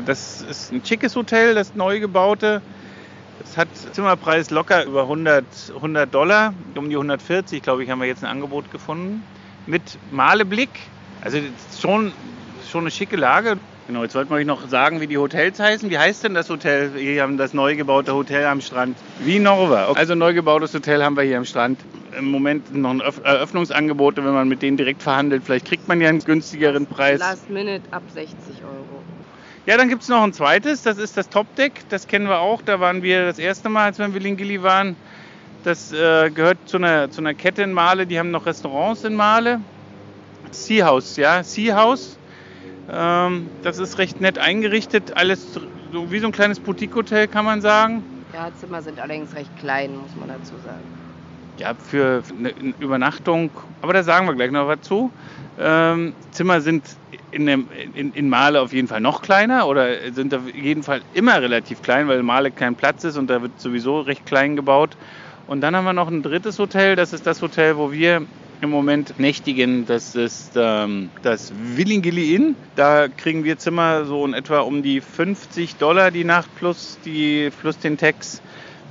Das 0.05 0.41
ist 0.47 0.71
ein 0.71 0.85
schickes 0.85 1.15
Hotel, 1.15 1.55
das 1.55 1.73
neu 1.75 1.99
gebaute. 1.99 2.61
Es 3.43 3.57
hat 3.57 3.67
Zimmerpreis 3.93 4.49
locker 4.49 4.85
über 4.85 5.03
100, 5.03 5.45
100 5.75 6.13
Dollar, 6.13 6.53
um 6.75 6.89
die 6.89 6.95
140, 6.95 7.61
glaube 7.61 7.83
ich, 7.83 7.89
haben 7.89 7.99
wir 7.99 8.07
jetzt 8.07 8.23
ein 8.23 8.29
Angebot 8.29 8.71
gefunden. 8.71 9.23
Mit 9.65 9.97
Maleblick, 10.11 10.69
also 11.21 11.37
schon, 11.79 12.11
schon 12.69 12.81
eine 12.81 12.91
schicke 12.91 13.15
Lage. 13.15 13.57
Genau, 13.87 14.03
jetzt 14.03 14.13
wollten 14.13 14.29
wir 14.29 14.35
euch 14.35 14.45
noch 14.45 14.67
sagen, 14.67 15.01
wie 15.01 15.07
die 15.07 15.17
Hotels 15.17 15.59
heißen. 15.59 15.89
Wie 15.89 15.97
heißt 15.97 16.23
denn 16.23 16.35
das 16.35 16.47
Hotel? 16.49 16.93
Wir 16.93 17.23
haben 17.23 17.37
das 17.37 17.55
neu 17.55 17.75
gebaute 17.75 18.13
Hotel 18.13 18.45
am 18.45 18.61
Strand. 18.61 18.95
Wie 19.17 19.39
Norva. 19.39 19.93
Also 19.93 20.13
ein 20.13 20.19
neu 20.19 20.33
gebautes 20.35 20.75
Hotel 20.75 21.03
haben 21.03 21.17
wir 21.17 21.23
hier 21.23 21.37
am 21.37 21.45
Strand. 21.45 21.79
Im 22.15 22.29
Moment 22.29 22.75
noch 22.75 22.91
ein 22.91 22.99
Eröffnungsangebote, 23.01 24.23
wenn 24.23 24.33
man 24.33 24.47
mit 24.47 24.61
denen 24.61 24.77
direkt 24.77 25.01
verhandelt. 25.01 25.41
Vielleicht 25.43 25.65
kriegt 25.65 25.87
man 25.87 26.01
ja 26.01 26.09
einen 26.09 26.19
günstigeren 26.19 26.85
Preis. 26.85 27.19
Last 27.19 27.49
Minute 27.49 27.81
ab 27.89 28.03
60 28.13 28.35
Euro. 28.63 29.01
Ja, 29.69 29.77
dann 29.77 29.87
gibt 29.87 30.01
es 30.01 30.09
noch 30.09 30.23
ein 30.23 30.33
zweites, 30.33 30.81
das 30.81 30.97
ist 30.97 31.15
das 31.15 31.29
Top 31.29 31.45
Deck. 31.55 31.83
Das 31.89 32.07
kennen 32.07 32.27
wir 32.27 32.39
auch. 32.39 32.63
Da 32.63 32.79
waren 32.79 33.03
wir 33.03 33.27
das 33.27 33.37
erste 33.37 33.69
Mal, 33.69 33.83
als 33.83 33.99
wir 33.99 34.05
in 34.07 34.15
Willingili 34.15 34.63
waren. 34.63 34.95
Das 35.63 35.93
äh, 35.93 36.31
gehört 36.31 36.57
zu 36.65 36.77
einer, 36.77 37.11
zu 37.11 37.21
einer 37.21 37.35
Kette 37.35 37.61
in 37.61 37.71
Male. 37.71 38.07
Die 38.07 38.17
haben 38.17 38.31
noch 38.31 38.47
Restaurants 38.47 39.03
in 39.03 39.13
Male. 39.13 39.61
Sea 40.49 40.87
House, 40.87 41.17
ja, 41.17 41.43
Sea 41.43 41.75
House. 41.75 42.17
Ähm, 42.91 43.47
das 43.61 43.77
ist 43.77 43.99
recht 43.99 44.19
nett 44.19 44.39
eingerichtet. 44.39 45.15
Alles 45.15 45.53
so 45.53 46.11
wie 46.11 46.17
so 46.17 46.25
ein 46.25 46.33
kleines 46.33 46.59
Boutique-Hotel, 46.59 47.27
kann 47.27 47.45
man 47.45 47.61
sagen. 47.61 48.01
Ja, 48.33 48.49
Zimmer 48.59 48.81
sind 48.81 48.99
allerdings 48.99 49.35
recht 49.35 49.55
klein, 49.59 49.95
muss 49.95 50.15
man 50.19 50.29
dazu 50.29 50.55
sagen. 50.65 50.98
Ja, 51.59 51.73
für 51.75 52.23
eine 52.37 52.53
Übernachtung, 52.79 53.51
aber 53.81 53.93
da 53.93 54.03
sagen 54.03 54.27
wir 54.27 54.33
gleich 54.33 54.51
noch 54.51 54.67
was 54.67 54.81
zu. 54.81 55.11
Ähm, 55.59 56.13
Zimmer 56.31 56.61
sind 56.61 56.83
in, 57.31 57.45
dem, 57.45 57.67
in, 57.93 58.13
in 58.13 58.29
Male 58.29 58.61
auf 58.61 58.73
jeden 58.73 58.87
Fall 58.87 59.01
noch 59.01 59.21
kleiner 59.21 59.67
oder 59.67 60.11
sind 60.13 60.33
auf 60.33 60.53
jeden 60.53 60.83
Fall 60.83 61.01
immer 61.13 61.41
relativ 61.41 61.81
klein, 61.81 62.07
weil 62.07 62.23
Male 62.23 62.51
kein 62.51 62.75
Platz 62.75 63.03
ist 63.03 63.17
und 63.17 63.29
da 63.29 63.41
wird 63.41 63.59
sowieso 63.59 64.01
recht 64.01 64.25
klein 64.25 64.55
gebaut. 64.55 64.95
Und 65.47 65.61
dann 65.61 65.75
haben 65.75 65.85
wir 65.85 65.93
noch 65.93 66.09
ein 66.09 66.21
drittes 66.21 66.59
Hotel, 66.59 66.95
das 66.95 67.11
ist 67.11 67.25
das 67.27 67.41
Hotel, 67.41 67.77
wo 67.77 67.91
wir 67.91 68.21
im 68.61 68.69
Moment 68.69 69.19
nächtigen. 69.19 69.85
Das 69.85 70.15
ist 70.15 70.51
ähm, 70.55 71.09
das 71.21 71.53
Willingili 71.75 72.35
Inn. 72.35 72.55
Da 72.75 73.07
kriegen 73.07 73.43
wir 73.43 73.57
Zimmer 73.57 74.05
so 74.05 74.25
in 74.25 74.33
etwa 74.33 74.59
um 74.59 74.83
die 74.83 75.01
50 75.01 75.75
Dollar 75.75 76.11
die 76.11 76.23
Nacht 76.23 76.49
plus, 76.57 76.97
die, 77.05 77.51
plus 77.61 77.77
den 77.79 77.97
Tax 77.97 78.41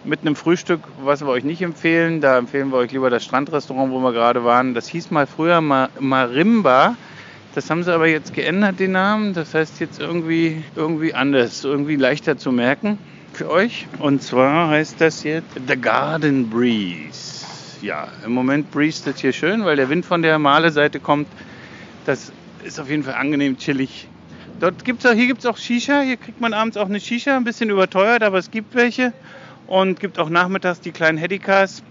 mit 0.09 0.23
einem 0.23 0.37
Frühstück, 0.37 0.81
was 1.03 1.21
wir 1.21 1.29
euch 1.29 1.45
nicht 1.45 1.61
empfehlen. 1.62 2.21
Da 2.21 2.38
empfehlen 2.38 2.71
wir 2.71 2.79
euch 2.79 2.93
lieber 2.93 3.11
das 3.11 3.25
Strandrestaurant, 3.25 3.93
wo 3.93 4.00
wir 4.00 4.12
gerade 4.12 4.43
waren. 4.43 4.75
Das 4.75 4.88
hieß 4.88 5.11
mal 5.11 5.27
früher 5.27 5.61
Marimba. 5.61 6.97
Das 7.55 7.71
haben 7.71 7.83
sie 7.83 7.93
aber 7.93 8.07
jetzt 8.07 8.35
geändert, 8.35 8.81
den 8.81 8.93
Namen. 8.93 9.35
Das 9.35 9.55
heißt 9.55 9.81
jetzt 9.81 10.00
irgendwie, 10.00 10.62
irgendwie 10.77 11.15
anders, 11.15 11.62
irgendwie 11.65 11.97
leichter 11.97 12.38
zu 12.38 12.53
merken 12.53 12.99
für 13.35 13.50
euch. 13.50 13.87
Und 13.99 14.23
zwar 14.23 14.69
heißt 14.69 15.00
das 15.00 15.25
jetzt 15.25 15.49
The 15.67 15.77
Garden 15.77 16.49
Breeze. 16.49 17.47
Ja, 17.83 18.09
im 18.25 18.33
Moment 18.33 18.71
breeze 18.71 19.05
das 19.05 19.21
hier 19.21 19.33
schön, 19.33 19.65
weil 19.65 19.77
der 19.77 19.88
Wind 19.88 20.05
von 20.05 20.23
der 20.23 20.38
Male-Seite 20.38 21.00
kommt. 21.00 21.29
Das 22.07 22.33
ist 22.65 22.81
auf 22.81 22.88
jeden 22.88 23.03
Fall 23.03 23.15
angenehm 23.15 23.59
chillig. 23.59 24.09
Dort 24.59 24.85
gibt's 24.85 25.07
auch, 25.07 25.12
hier 25.12 25.27
gibt 25.27 25.41
es 25.41 25.47
auch 25.47 25.57
Shisha. 25.57 26.00
Hier 26.00 26.17
kriegt 26.17 26.41
man 26.41 26.55
abends 26.55 26.77
auch 26.77 26.87
eine 26.87 26.99
Shisha, 26.99 27.37
ein 27.37 27.45
bisschen 27.45 27.71
überteuert, 27.71 28.23
aber 28.23 28.38
es 28.38 28.50
gibt 28.50 28.75
welche. 28.75 29.12
Und 29.68 30.00
gibt 30.00 30.18
auch 30.18 30.28
nachmittags 30.28 30.80
die 30.80 30.90
kleinen 30.90 31.18
Headikas. 31.18 31.84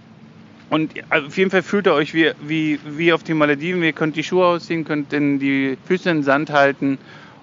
Und 0.69 0.93
auf 1.09 1.37
jeden 1.37 1.49
Fall 1.49 1.63
fühlt 1.63 1.87
ihr 1.87 1.93
euch 1.93 2.13
wie, 2.13 2.31
wie, 2.41 2.79
wie 2.85 3.13
auf 3.13 3.23
den 3.23 3.37
Malediven. 3.37 3.81
Ihr 3.81 3.93
könnt 3.93 4.17
die 4.17 4.23
Schuhe 4.23 4.45
ausziehen, 4.45 4.83
könnt 4.83 5.13
in 5.13 5.39
die 5.39 5.77
Füße 5.85 6.09
in 6.09 6.17
den 6.17 6.23
Sand 6.23 6.49
halten 6.49 6.97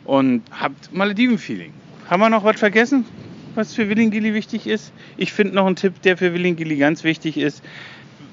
und 0.04 0.42
habt 0.50 0.92
Malediven-Feeling. 0.92 1.72
Haben 2.10 2.20
wir 2.20 2.28
noch 2.28 2.44
was 2.44 2.58
vergessen? 2.58 3.06
was 3.54 3.74
für 3.74 3.88
Willingili 3.88 4.34
wichtig 4.34 4.66
ist. 4.66 4.92
Ich 5.16 5.32
finde 5.32 5.54
noch 5.54 5.66
einen 5.66 5.76
Tipp, 5.76 6.02
der 6.02 6.16
für 6.16 6.32
Willingili 6.34 6.76
ganz 6.76 7.04
wichtig 7.04 7.36
ist. 7.36 7.62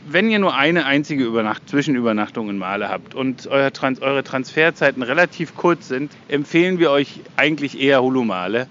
Wenn 0.08 0.29
ihr 0.31 0.39
nur 0.39 0.55
eine 0.55 0.86
einzige 0.86 1.24
Übernacht 1.24 1.70
Zwischenübernachtung 1.70 2.50
in 2.50 2.58
Male 2.58 2.89
habt 2.89 3.13
und 3.13 3.48
euer 3.48 3.72
Trans 3.72 4.01
eure 4.01 4.24
Transferzeiten 4.24 5.03
relativ 5.03 5.55
kurz 5.55 5.88
sind, 5.88 6.12
empfehlen 6.27 6.79
wir 6.79 6.89
euch 6.89 7.22
eigentlich 7.38 7.79
eher 7.79 8.01
Hulumale. 8.01 8.67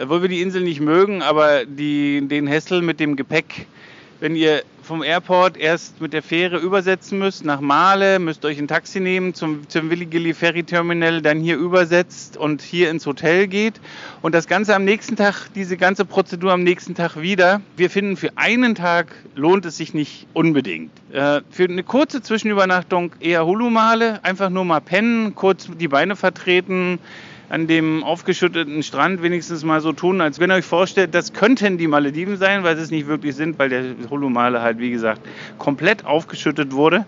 Obwohl 0.00 0.22
wir 0.22 0.28
die 0.28 0.40
Insel 0.40 0.62
nicht 0.62 0.80
mögen, 0.80 1.22
aber 1.22 1.66
die, 1.66 2.26
den 2.26 2.46
Hessel 2.46 2.80
mit 2.80 2.98
dem 2.98 3.16
Gepäck, 3.16 3.66
wenn 4.20 4.36
ihr 4.36 4.62
vom 4.82 5.02
Airport 5.02 5.56
erst 5.56 6.00
mit 6.00 6.12
der 6.12 6.22
Fähre 6.22 6.58
übersetzen 6.58 7.18
müsst 7.18 7.44
nach 7.44 7.60
Male, 7.60 8.18
müsst 8.18 8.44
euch 8.44 8.58
ein 8.58 8.68
Taxi 8.68 9.00
nehmen 9.00 9.34
zum, 9.34 9.68
zum 9.68 9.90
Willigilly 9.90 10.34
Ferry 10.34 10.64
Terminal, 10.64 11.22
dann 11.22 11.40
hier 11.40 11.56
übersetzt 11.56 12.36
und 12.36 12.62
hier 12.62 12.90
ins 12.90 13.06
Hotel 13.06 13.46
geht 13.46 13.80
und 14.22 14.34
das 14.34 14.46
Ganze 14.46 14.74
am 14.74 14.84
nächsten 14.84 15.16
Tag, 15.16 15.48
diese 15.54 15.76
ganze 15.76 16.04
Prozedur 16.04 16.52
am 16.52 16.62
nächsten 16.62 16.94
Tag 16.94 17.20
wieder. 17.20 17.60
Wir 17.76 17.90
finden, 17.90 18.16
für 18.16 18.30
einen 18.36 18.74
Tag 18.74 19.14
lohnt 19.34 19.66
es 19.66 19.76
sich 19.76 19.94
nicht 19.94 20.26
unbedingt. 20.32 20.90
Äh, 21.12 21.42
für 21.50 21.64
eine 21.64 21.82
kurze 21.82 22.22
Zwischenübernachtung 22.22 23.12
eher 23.20 23.46
Hulumale, 23.46 24.24
einfach 24.24 24.50
nur 24.50 24.64
mal 24.64 24.80
pennen, 24.80 25.34
kurz 25.34 25.68
die 25.78 25.88
Beine 25.88 26.16
vertreten, 26.16 26.98
an 27.48 27.66
dem 27.66 28.02
aufgeschütteten 28.02 28.82
Strand 28.82 29.22
wenigstens 29.22 29.64
mal 29.64 29.80
so 29.80 29.92
tun, 29.92 30.20
als 30.20 30.40
wenn 30.40 30.50
ihr 30.50 30.54
euch 30.54 30.64
vorstellt, 30.64 31.14
das 31.14 31.32
könnten 31.32 31.78
die 31.78 31.86
Malediven 31.86 32.36
sein, 32.36 32.64
weil 32.64 32.76
sie 32.76 32.82
es 32.82 32.90
nicht 32.90 33.06
wirklich 33.06 33.34
sind, 33.34 33.58
weil 33.58 33.68
der 33.68 33.84
Holumale 34.10 34.62
halt, 34.62 34.78
wie 34.78 34.90
gesagt, 34.90 35.20
komplett 35.58 36.04
aufgeschüttet 36.04 36.72
wurde 36.72 37.04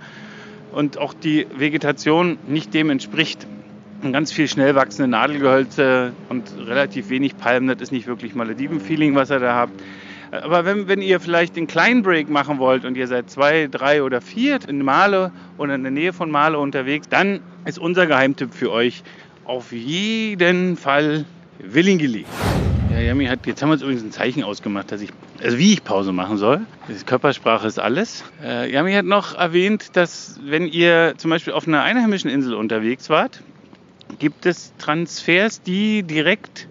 und 0.73 0.99
auch 0.99 1.15
die 1.15 1.47
Vegetation 1.57 2.39
nicht 2.47 2.75
dem 2.75 2.91
entspricht. 2.91 3.47
Ganz 4.13 4.33
viel 4.33 4.49
schnell 4.49 4.75
wachsende 4.75 5.09
Nadelgehölze 5.09 6.13
und 6.29 6.53
relativ 6.67 7.09
wenig 7.09 7.39
Palmen, 7.39 7.69
das 7.69 7.81
ist 7.81 7.93
nicht 7.93 8.07
wirklich 8.07 8.35
Malediven-Feeling, 8.35 9.15
was 9.15 9.31
ihr 9.31 9.39
da 9.39 9.55
habt. 9.55 9.81
Aber 10.43 10.65
wenn, 10.65 10.89
wenn 10.89 11.01
ihr 11.01 11.21
vielleicht 11.21 11.55
den 11.57 11.69
kleinen 11.69 12.03
Break 12.03 12.29
machen 12.29 12.59
wollt 12.59 12.85
und 12.85 12.97
ihr 12.97 13.07
seid 13.07 13.31
zwei, 13.31 13.69
drei 13.71 14.03
oder 14.03 14.21
vier 14.21 14.59
in 14.69 14.83
Male 14.85 15.31
oder 15.59 15.77
in 15.77 15.83
der 15.83 15.93
Nähe 15.93 16.13
von 16.13 16.31
Male 16.31 16.59
unterwegs, 16.59 17.09
dann 17.09 17.41
ist 17.65 17.79
unser 17.79 18.07
Geheimtipp 18.07 18.53
für 18.53 18.73
euch 18.73 19.05
auf 19.45 19.73
jeden 19.73 20.77
Fall 20.77 21.25
Willingeli. 21.59 22.25
Ja, 22.93 23.01
Yami 23.01 23.27
hat, 23.27 23.47
jetzt 23.47 23.61
haben 23.61 23.71
wir 23.71 23.75
uns 23.75 23.83
übrigens 23.83 24.05
ein 24.05 24.13
Zeichen 24.13 24.45
ausgemacht, 24.45 24.93
dass 24.93 25.01
ich, 25.01 25.11
also 25.43 25.59
wie 25.59 25.73
ich 25.73 25.83
Pause 25.83 26.13
machen 26.13 26.37
soll. 26.37 26.61
Körpersprache 27.07 27.67
ist 27.67 27.79
alles. 27.79 28.25
Äh, 28.43 28.71
Yami 28.73 28.93
hat 28.93 29.05
noch 29.05 29.35
erwähnt, 29.35 29.97
dass 29.97 30.39
wenn 30.45 30.67
ihr 30.69 31.15
zum 31.17 31.31
Beispiel 31.31 31.53
auf 31.53 31.67
einer 31.67 31.83
einheimischen 31.83 32.31
Insel 32.31 32.55
unterwegs 32.55 33.11
wart, 33.11 33.43
gibt 34.19 34.47
es 34.47 34.73
Transfers, 34.79 35.61
die 35.63 36.05
direkt, 36.05 36.69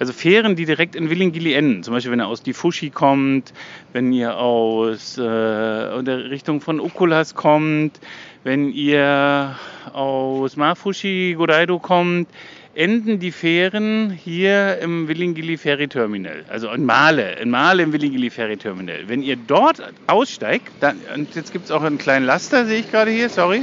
also 0.00 0.12
Fähren, 0.12 0.56
die 0.56 0.64
direkt 0.64 0.96
in 0.96 1.08
Willingili 1.08 1.52
enden. 1.52 1.82
Zum 1.84 1.94
Beispiel, 1.94 2.10
wenn 2.10 2.20
ihr 2.20 2.26
aus 2.26 2.42
Difushi 2.42 2.90
kommt, 2.90 3.52
wenn 3.92 4.12
ihr 4.12 4.36
aus 4.38 5.18
äh, 5.18 5.22
der 5.22 6.30
Richtung 6.30 6.60
von 6.60 6.80
Okulas 6.80 7.34
kommt, 7.34 8.00
wenn 8.44 8.72
ihr 8.72 9.56
aus 9.92 10.56
Mafushi 10.56 11.34
Godaido 11.36 11.78
kommt, 11.78 12.28
enden 12.74 13.18
die 13.18 13.32
Fähren 13.32 14.10
hier 14.10 14.78
im 14.78 15.08
Willingili 15.08 15.58
Ferry 15.58 15.88
Terminal, 15.88 16.44
also 16.48 16.70
in 16.70 16.84
Male, 16.84 17.34
in 17.34 17.50
Male 17.50 17.82
im 17.82 17.92
Willingili 17.92 18.30
Ferry 18.30 18.56
Terminal. 18.56 19.08
Wenn 19.08 19.22
ihr 19.22 19.36
dort 19.36 19.82
aussteigt, 20.06 20.72
dann, 20.80 20.96
und 21.14 21.34
jetzt 21.34 21.52
gibt 21.52 21.66
es 21.66 21.70
auch 21.70 21.82
einen 21.82 21.98
kleinen 21.98 22.24
Laster, 22.24 22.64
sehe 22.66 22.80
ich 22.80 22.90
gerade 22.90 23.10
hier, 23.10 23.28
sorry, 23.28 23.62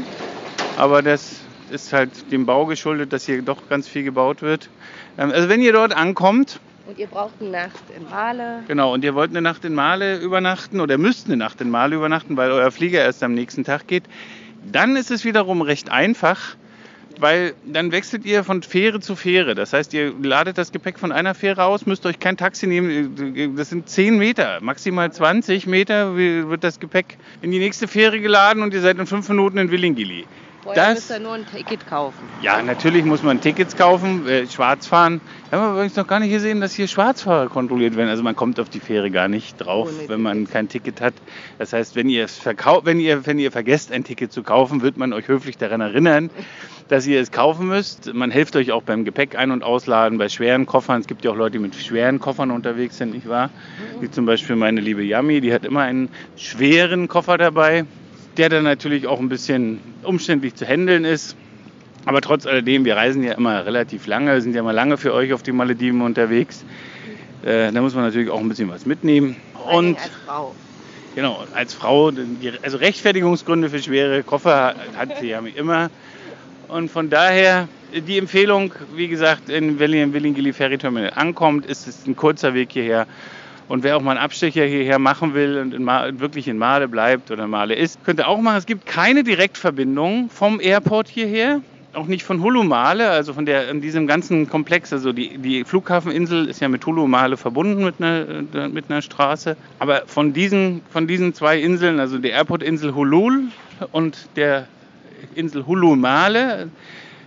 aber 0.77 1.01
das 1.01 1.39
ist 1.72 1.93
halt 1.93 2.31
dem 2.31 2.46
Bau 2.46 2.65
geschuldet, 2.65 3.13
dass 3.13 3.25
hier 3.25 3.41
doch 3.41 3.69
ganz 3.69 3.88
viel 3.88 4.03
gebaut 4.03 4.41
wird. 4.41 4.69
Ähm, 5.17 5.31
also 5.31 5.50
wenn 5.50 5.62
ihr 5.62 5.74
dort 5.74 5.96
ankommt, 5.96 6.60
und 6.88 6.98
ihr 7.00 7.07
braucht 7.07 7.34
eine 7.41 7.50
Nacht 7.50 7.84
in 7.98 8.10
Male. 8.10 8.63
Genau, 8.69 8.93
und 8.93 9.03
ihr 9.03 9.13
wollt 9.13 9.31
eine 9.31 9.41
Nacht 9.41 9.65
in 9.65 9.74
Male 9.74 10.19
übernachten 10.19 10.79
oder 10.79 10.98
müsst 10.98 11.27
eine 11.27 11.36
Nacht 11.36 11.60
in 11.60 11.69
Male 11.69 11.98
übernachten, 11.98 12.38
weil 12.38 12.50
euer 12.50 12.72
Flieger 12.72 13.01
erst 13.01 13.24
am 13.24 13.34
nächsten 13.34 13.65
Tag 13.65 13.88
geht. 13.88 14.03
Dann 14.72 14.96
ist 14.96 15.12
es 15.12 15.24
wiederum 15.26 15.62
recht 15.62 15.90
einfach, 15.92 16.56
weil 17.20 17.54
dann 17.66 17.92
wechselt 17.92 18.26
ihr 18.26 18.44
von 18.44 18.62
Fähre 18.64 19.00
zu 19.00 19.16
Fähre. 19.16 19.56
Das 19.56 19.74
heißt, 19.74 19.94
ihr 19.94 20.14
ladet 20.22 20.58
das 20.58 20.72
Gepäck 20.72 21.00
von 21.00 21.12
einer 21.12 21.34
Fähre 21.34 21.64
aus, 21.64 21.86
müsst 21.86 22.06
euch 22.06 22.20
kein 22.20 22.38
Taxi 22.38 22.68
nehmen. 22.68 23.56
Das 23.56 23.70
sind 23.70 23.90
10 23.90 24.18
Meter, 24.18 24.60
maximal 24.62 25.12
20 25.12 25.68
Meter 25.68 26.16
wird 26.16 26.64
das 26.64 26.80
Gepäck 26.80 27.18
in 27.42 27.52
die 27.52 27.60
nächste 27.60 27.88
Fähre 27.88 28.20
geladen 28.20 28.62
und 28.62 28.74
ihr 28.74 28.82
seid 28.82 29.00
in 29.00 29.08
fünf 29.08 29.28
Minuten 29.30 29.58
in 29.58 29.72
Willingili. 29.72 30.26
Vorher 30.68 30.88
das, 30.88 30.96
müsst 30.96 31.12
ihr 31.12 31.20
nur 31.20 31.34
ein 31.34 31.46
Ticket 31.46 31.88
kaufen. 31.88 32.20
Ja, 32.42 32.62
natürlich 32.62 33.06
muss 33.06 33.24
man 33.24 33.40
Tickets 33.40 33.78
kaufen, 33.78 34.28
äh, 34.28 34.48
schwarz 34.48 34.86
fahren. 34.86 35.22
Wir 35.50 35.62
haben 35.62 35.72
übrigens 35.72 35.96
noch 35.96 36.08
gar 36.08 36.20
nicht 36.20 36.32
gesehen, 36.32 36.60
dass 36.60 36.74
hier 36.74 36.90
Schwarzfahrer 36.90 37.48
kontrolliert 37.48 37.96
werden. 37.96 38.10
Also 38.10 38.22
man 38.22 38.36
kommt 38.36 38.60
auf 38.60 38.68
die 38.68 38.82
Fähre 38.82 39.10
gar 39.10 39.30
nicht 39.30 39.56
drauf, 39.60 39.90
Ohne 39.98 40.10
wenn 40.10 40.22
man 40.22 40.46
kein 40.46 40.68
Ticket 40.68 41.00
hat. 41.00 41.14
Das 41.58 41.72
heißt, 41.72 41.96
wenn 41.96 42.10
ihr, 42.10 42.28
wenn, 42.84 43.00
ihr, 43.00 43.26
wenn 43.26 43.40
ihr 43.40 43.54
vergesst, 43.54 43.94
ein 43.94 44.04
Ticket 44.04 44.34
zu 44.34 44.44
kaufen, 44.44 44.82
wird 44.82 44.98
man 44.98 45.14
euch 45.14 45.30
höflich 45.30 45.58
daran 45.58 45.80
erinnern, 45.80 46.30
dass 46.90 47.08
ihr 47.08 47.22
es 47.22 47.32
kaufen 47.32 47.68
müsst. 47.68 48.14
Man 48.14 48.30
hilft 48.30 48.58
euch 48.58 48.74
auch 48.74 48.84
beim 48.84 49.06
Gepäck 49.06 49.38
ein- 49.38 49.52
und 49.52 49.64
ausladen, 49.64 50.18
bei 50.18 50.28
schweren 50.28 50.66
Koffern. 50.66 51.00
Es 51.00 51.08
gibt 51.08 51.24
ja 51.24 51.32
auch 51.32 51.38
Leute, 51.38 51.54
die 51.54 51.60
mit 51.60 51.76
schweren 51.76 52.20
Koffern 52.20 52.52
unterwegs 52.52 52.98
sind, 52.98 53.14
nicht 53.14 53.30
wahr? 53.30 53.52
Wie 54.02 54.12
zum 54.12 54.26
Beispiel 54.26 54.58
meine 54.58 54.82
liebe 54.82 55.02
Yami, 55.02 55.40
die 55.40 55.54
hat 55.54 55.64
immer 55.64 55.84
einen 55.84 56.10
schweren 56.36 57.08
Koffer 57.08 57.38
dabei 57.38 57.86
der 58.38 58.50
dann 58.50 58.63
natürlich 58.63 59.08
auch 59.08 59.20
ein 59.20 59.29
bisschen 59.29 59.79
umständlich 60.03 60.56
zu 60.56 60.65
handeln 60.65 61.06
ist. 61.06 61.36
Aber 62.06 62.22
trotz 62.22 62.46
alledem, 62.46 62.86
wir 62.86 62.96
reisen 62.96 63.24
ja 63.24 63.34
immer 63.34 63.65
relativ 63.65 64.08
lange, 64.08 64.39
sind 64.41 64.53
ja 64.53 64.62
immer 64.62 64.74
lange 64.74 64.98
für 64.98 65.13
euch 65.13 65.34
auf 65.34 65.44
die 65.44 65.51
Malediven 65.51 66.01
unterwegs. 66.01 66.63
Äh, 67.44 67.72
da 67.72 67.82
muss 67.82 67.96
man 67.96 68.06
natürlich 68.06 68.29
auch 68.29 68.39
ein 68.39 68.48
bisschen 68.48 68.70
was 68.70 68.86
mitnehmen. 68.86 69.36
Und 69.70 69.98
als 69.98 70.10
Frau. 70.25 70.56
Genau, 71.15 71.44
als 71.56 71.74
Frau, 71.74 72.12
also 72.62 72.77
Rechtfertigungsgründe 72.77 73.70
für 73.70 73.82
schwere 73.82 74.22
Koffer 74.22 74.75
hat 74.96 75.17
sie 75.20 75.29
ja 75.29 75.41
immer. 75.56 75.89
Und 76.67 76.91
von 76.91 77.10
daher 77.10 77.67
die 77.91 78.17
Empfehlung, 78.17 78.74
wie 78.96 79.08
gesagt, 79.08 79.50
in 79.50 79.79
Willingili 79.79 80.53
Ferry 80.53 80.77
Terminal 80.77 81.13
ankommt, 81.15 81.65
ist 81.65 81.88
es 81.88 82.06
ein 82.06 82.15
kurzer 82.15 82.53
Weg 82.53 82.72
hierher 82.72 83.08
und 83.68 83.84
wer 83.84 83.98
auch 83.98 84.02
mal 84.02 84.12
einen 84.12 84.20
Abstecher 84.20 84.66
hierher 84.66 85.00
machen 85.00 85.34
will 85.34 85.60
und 85.60 85.74
in 85.74 85.86
wirklich 86.20 86.48
in 86.48 86.58
Male 86.58 86.88
bleibt 86.88 87.32
oder 87.32 87.48
Male 87.48 87.76
ist, 87.76 88.04
könnte 88.06 88.28
auch 88.28 88.40
machen. 88.40 88.58
Es 88.58 88.66
gibt 88.66 88.86
keine 88.86 89.24
Direktverbindung 89.24 90.30
vom 90.30 90.60
Airport 90.60 91.08
hierher 91.08 91.62
auch 91.98 92.06
nicht 92.06 92.24
von 92.24 92.42
Hulumale, 92.42 93.10
also 93.10 93.34
von 93.34 93.46
der, 93.46 93.70
in 93.70 93.82
diesem 93.82 94.08
ganzen 94.08 94.48
Komplex. 94.48 94.94
Also 94.94 95.12
die, 95.12 95.38
die 95.40 95.64
Flughafeninsel 95.64 96.48
ist 96.48 96.62
ja 96.62 96.70
mit 96.70 96.86
Hulumale 96.86 97.38
verbunden 97.38 97.84
mit 97.84 97.96
einer, 98.00 98.70
mit 98.70 98.86
einer 98.90 99.02
Straße. 99.02 99.58
Aber 99.80 100.04
von 100.06 100.32
diesen, 100.32 100.82
von 100.92 101.08
diesen 101.08 101.34
zwei 101.34 101.60
Inseln, 101.60 102.00
also 102.00 102.20
der 102.20 102.32
Airportinsel 102.32 102.94
Hulul 102.94 103.46
und 103.92 104.30
der 104.36 104.68
Insel 105.36 105.66
Hulumale, 105.66 106.70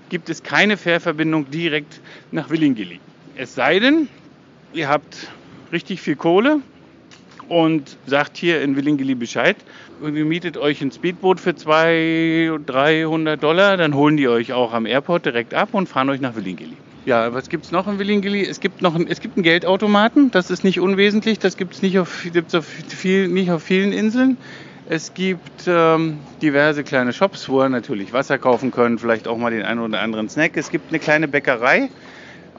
gibt 0.09 0.31
es 0.31 0.43
keine 0.43 0.77
Fährverbindung 0.77 1.51
direkt 1.51 2.01
nach 2.31 2.49
Willingili. 2.51 3.01
Es 3.37 3.55
sei 3.55 3.81
denn, 3.81 4.09
ihr 4.73 4.89
habt 4.89 5.29
richtig 5.73 6.01
viel 6.01 6.17
Kohle 6.17 6.61
und 7.49 7.97
sagt 8.07 8.37
hier 8.37 8.63
in 8.63 8.77
Willingili 8.77 9.15
Bescheid. 9.15 9.57
Und 10.01 10.17
ihr 10.17 10.25
mietet 10.25 10.57
euch 10.57 10.81
ein 10.81 10.93
Speedboot 10.93 11.41
für 11.41 11.55
200, 11.55 12.69
300 12.69 13.43
Dollar, 13.43 13.77
dann 13.77 13.95
holen 13.95 14.17
die 14.17 14.29
euch 14.29 14.53
auch 14.53 14.73
am 14.73 14.87
Airport 14.87 15.27
direkt 15.27 15.53
ab 15.53 15.71
und 15.73 15.89
fahren 15.89 16.09
euch 16.09 16.21
nach 16.21 16.37
Willingili. 16.37 16.77
Ja, 17.07 17.33
was 17.33 17.49
gibt 17.49 17.65
es 17.65 17.73
noch 17.73 17.89
in 17.89 17.99
Willingili? 17.99 18.43
Es 18.43 18.61
gibt 18.61 18.83
noch 18.83 18.95
ein, 18.95 19.07
es 19.09 19.21
gibt 19.21 19.37
einen 19.37 19.43
Geldautomaten, 19.43 20.31
das 20.31 20.51
ist 20.51 20.65
nicht 20.65 20.81
unwesentlich, 20.81 21.39
das 21.39 21.57
gibt 21.57 21.75
es 21.75 21.83
nicht, 21.83 21.99
auf, 21.99 22.25
gibt's 22.33 22.55
auf 22.55 22.67
viel, 22.67 23.29
nicht 23.29 23.51
auf 23.51 23.63
vielen 23.63 23.93
Inseln. 23.93 24.37
Es 24.89 25.15
gibt 25.15 25.65
ähm, 25.67 26.19
diverse 26.43 26.85
kleine 26.85 27.13
Shops, 27.13 27.49
wo 27.49 27.63
ihr 27.63 27.69
natürlich 27.69 28.13
Wasser 28.13 28.39
kaufen 28.39 28.71
könnt, 28.71 29.01
vielleicht 29.01 29.29
auch 29.29 29.39
mal 29.39 29.51
den 29.51 29.63
einen 29.63 29.81
oder 29.81 30.01
anderen 30.01 30.29
Snack. 30.29 30.57
Es 30.57 30.71
gibt 30.71 30.91
eine 30.91 30.99
kleine 30.99 31.27
Bäckerei, 31.27 31.89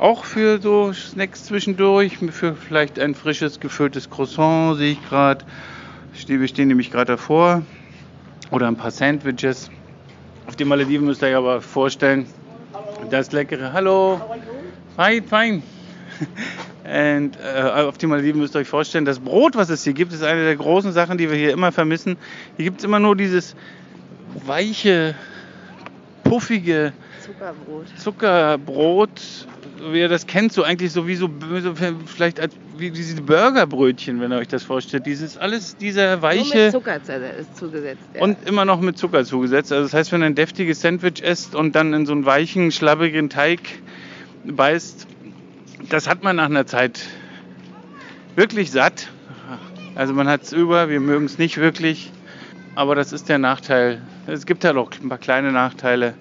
auch 0.02 0.26
für 0.26 0.60
so 0.60 0.92
Snacks 0.94 1.46
zwischendurch, 1.46 2.18
für 2.18 2.56
vielleicht 2.56 2.98
ein 2.98 3.14
frisches, 3.14 3.60
gefülltes 3.60 4.10
Croissant, 4.10 4.78
sehe 4.78 4.94
ich 4.94 5.10
gerade. 5.10 5.46
Wir 6.26 6.48
stehen 6.48 6.70
nämlich 6.70 6.92
gerade 6.92 7.14
davor. 7.14 7.62
Oder 8.50 8.68
ein 8.68 8.76
paar 8.76 8.90
Sandwiches. 8.90 9.70
Auf 10.48 10.56
die 10.56 10.66
Malediven 10.66 11.06
müsst 11.06 11.22
ihr 11.22 11.28
euch 11.28 11.36
aber 11.36 11.62
vorstellen, 11.62 12.26
das 13.12 13.32
leckere 13.32 13.74
Hallo. 13.74 14.20
Hi, 14.98 15.22
fine. 15.22 15.62
Und 16.84 17.38
äh, 17.38 17.62
auf 17.62 18.00
die 18.00 18.08
Malediven 18.08 18.42
müsst 18.42 18.56
ihr 18.56 18.60
euch 18.60 18.68
vorstellen, 18.68 19.06
das 19.06 19.20
Brot, 19.20 19.56
was 19.56 19.70
es 19.70 19.84
hier 19.84 19.94
gibt, 19.94 20.14
ist 20.14 20.24
eine 20.24 20.44
der 20.44 20.56
großen 20.56 20.94
Sachen, 20.94 21.20
die 21.20 21.30
wir 21.30 21.38
hier 21.38 21.52
immer 21.52 21.72
vermissen. 21.72 22.18
Hier 22.58 22.66
gibt 22.66 22.80
es 22.80 22.86
immer 22.86 23.00
nur 23.00 23.16
dieses 23.16 23.56
weiche, 24.46 25.14
puffige 26.24 26.92
Zuckerbrot. 27.22 27.86
Zuckerbrot, 27.98 29.48
wie 29.90 30.00
ihr 30.00 30.10
das 30.10 30.28
kennt, 30.28 30.54
so 30.54 30.64
eigentlich 30.64 30.92
so 30.92 31.08
wie 31.08 31.16
so, 31.16 31.30
vielleicht 32.06 32.40
als 32.40 32.56
wie 32.78 32.92
diese 32.92 33.22
Burgerbrötchen, 33.22 34.20
wenn 34.20 34.32
ihr 34.32 34.38
euch 34.38 34.48
das 34.48 34.64
vorstellt. 34.64 35.06
Dieses 35.06 35.38
alles 35.38 35.78
dieser 35.78 36.22
weiche 36.22 36.56
Nur 36.56 36.64
mit 36.64 36.72
Zucker 36.72 37.04
zugesetzt. 37.54 38.02
Ja. 38.16 38.22
Und 38.22 38.48
immer 38.48 38.66
noch 38.66 38.80
mit 38.82 38.98
Zucker 38.98 39.24
zugesetzt. 39.26 39.72
Also 39.72 39.84
das 39.84 39.94
heißt, 39.94 40.12
wenn 40.12 40.22
ihr 40.22 40.28
ein 40.28 40.36
deftiges 40.36 40.82
Sandwich 40.82 41.22
esst 41.22 41.56
und 41.56 41.76
dann 41.76 41.94
in 41.94 42.06
so 42.06 42.14
einen 42.14 42.26
weichen, 42.26 42.72
schlabbrigen 42.72 43.30
Teig 43.30 43.62
beißt, 44.46 45.08
das 45.90 46.08
hat 46.08 46.24
man 46.24 46.36
nach 46.38 46.46
einer 46.46 46.66
Zeit 46.66 47.02
wirklich 48.36 48.72
satt. 48.72 49.10
Also 49.96 50.14
man 50.14 50.28
hat 50.28 50.44
es 50.44 50.54
über, 50.54 50.90
wir 50.90 51.00
mögen 51.00 51.26
es 51.26 51.38
nicht 51.38 51.58
wirklich. 51.58 52.12
Aber 52.76 52.96
das 52.96 53.12
ist 53.12 53.28
der 53.28 53.38
Nachteil. 53.38 54.02
Es 54.28 54.46
gibt 54.46 54.64
halt 54.64 54.78
auch 54.78 54.92
ein 55.02 55.10
paar 55.10 55.18
kleine 55.18 55.52
Nachteile. 55.52 56.14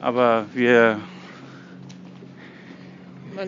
Aber 0.00 0.44
wir 0.52 0.98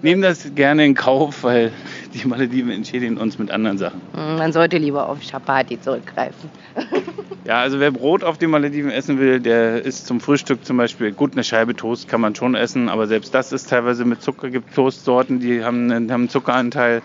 nehmen 0.02 0.22
das 0.22 0.54
gerne 0.54 0.84
in 0.84 0.94
Kauf, 0.94 1.44
weil 1.44 1.72
die 2.14 2.26
Malediven 2.26 2.70
entschädigen 2.70 3.16
uns 3.16 3.38
mit 3.38 3.50
anderen 3.50 3.78
Sachen. 3.78 4.00
Hm, 4.14 4.36
man 4.36 4.52
sollte 4.52 4.78
lieber 4.78 5.08
auf 5.08 5.18
Chapati 5.20 5.80
zurückgreifen. 5.80 6.50
Ja, 7.44 7.60
also 7.60 7.80
wer 7.80 7.90
Brot 7.90 8.22
auf 8.22 8.38
den 8.38 8.50
Malediven 8.50 8.92
essen 8.92 9.18
will, 9.18 9.40
der 9.40 9.82
isst 9.82 10.06
zum 10.06 10.20
Frühstück 10.20 10.64
zum 10.64 10.76
Beispiel 10.76 11.10
gut 11.10 11.32
eine 11.32 11.42
Scheibe 11.42 11.74
Toast 11.74 12.06
kann 12.06 12.20
man 12.20 12.36
schon 12.36 12.54
essen, 12.54 12.88
aber 12.88 13.08
selbst 13.08 13.34
das 13.34 13.50
ist 13.50 13.68
teilweise 13.68 14.04
mit 14.04 14.22
Zucker. 14.22 14.46
Es 14.46 14.52
gibt 14.52 14.72
Toastsorten, 14.72 15.40
die 15.40 15.64
haben 15.64 15.90
einen, 15.90 16.12
haben 16.12 16.20
einen 16.20 16.28
Zuckeranteil. 16.28 17.02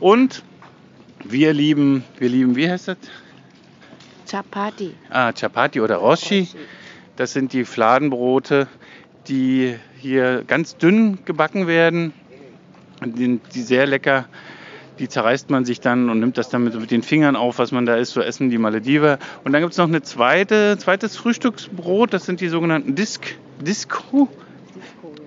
Und 0.00 0.42
wir 1.24 1.52
lieben, 1.52 2.02
wir 2.18 2.28
lieben, 2.28 2.56
wie 2.56 2.68
heißt 2.68 2.88
das? 2.88 2.96
Chapati. 4.28 4.94
Ah, 5.10 5.32
Chapati 5.32 5.80
oder. 5.80 5.96
Roshi. 5.96 6.48
Das 7.14 7.32
sind 7.32 7.52
die 7.52 7.64
Fladenbrote, 7.64 8.66
die 9.26 9.74
hier 9.98 10.44
ganz 10.46 10.76
dünn 10.76 11.18
gebacken 11.24 11.66
werden. 11.66 12.12
Die, 13.04 13.40
die 13.54 13.62
sehr 13.62 13.86
lecker 13.86 14.26
die 14.98 15.08
zerreißt 15.08 15.50
man 15.50 15.64
sich 15.64 15.80
dann 15.80 16.10
und 16.10 16.20
nimmt 16.20 16.38
das 16.38 16.48
dann 16.48 16.64
mit, 16.64 16.78
mit, 16.78 16.90
den 16.90 17.02
Fingern 17.02 17.36
auf, 17.36 17.58
was 17.58 17.72
man 17.72 17.86
da 17.86 17.96
isst. 17.96 18.12
So 18.12 18.20
essen 18.20 18.50
die 18.50 18.58
Malediver. 18.58 19.18
Und 19.44 19.52
dann 19.52 19.62
gibt 19.62 19.72
es 19.72 19.78
noch 19.78 19.88
ein 19.88 20.02
zweite, 20.02 20.76
zweites 20.78 21.16
Frühstücksbrot. 21.16 22.12
Das 22.12 22.24
sind 22.24 22.40
die 22.40 22.48
sogenannten 22.48 22.94
Disc, 22.94 23.36
Disco. 23.60 24.28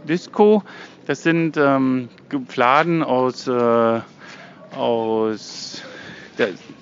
Disco. 0.08 0.64
Das 1.06 1.24
sind 1.24 1.58
ähm, 1.58 2.10
Fladen 2.48 3.04
aus, 3.04 3.48
äh, 3.48 4.00
aus 4.76 5.84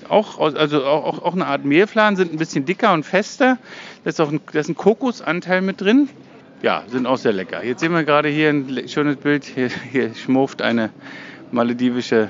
auch, 0.07 0.39
also 0.39 0.85
auch, 0.85 1.21
auch 1.21 1.33
eine 1.33 1.45
Art 1.45 1.65
Mehlfladen, 1.65 2.15
sind 2.15 2.33
ein 2.33 2.37
bisschen 2.37 2.65
dicker 2.65 2.93
und 2.93 3.05
fester. 3.05 3.57
Da 4.03 4.09
ist 4.09 4.21
auch 4.21 4.31
ein, 4.31 4.39
da 4.51 4.59
ist 4.59 4.69
ein 4.69 4.75
Kokosanteil 4.75 5.61
mit 5.61 5.81
drin. 5.81 6.09
Ja, 6.61 6.83
sind 6.87 7.07
auch 7.07 7.17
sehr 7.17 7.33
lecker. 7.33 7.63
Jetzt 7.63 7.79
sehen 7.79 7.93
wir 7.93 8.03
gerade 8.03 8.27
hier 8.29 8.49
ein 8.49 8.87
schönes 8.87 9.15
Bild. 9.17 9.45
Hier, 9.45 9.69
hier 9.91 10.13
schmurft 10.13 10.61
eine 10.61 10.89
maledivische 11.51 12.29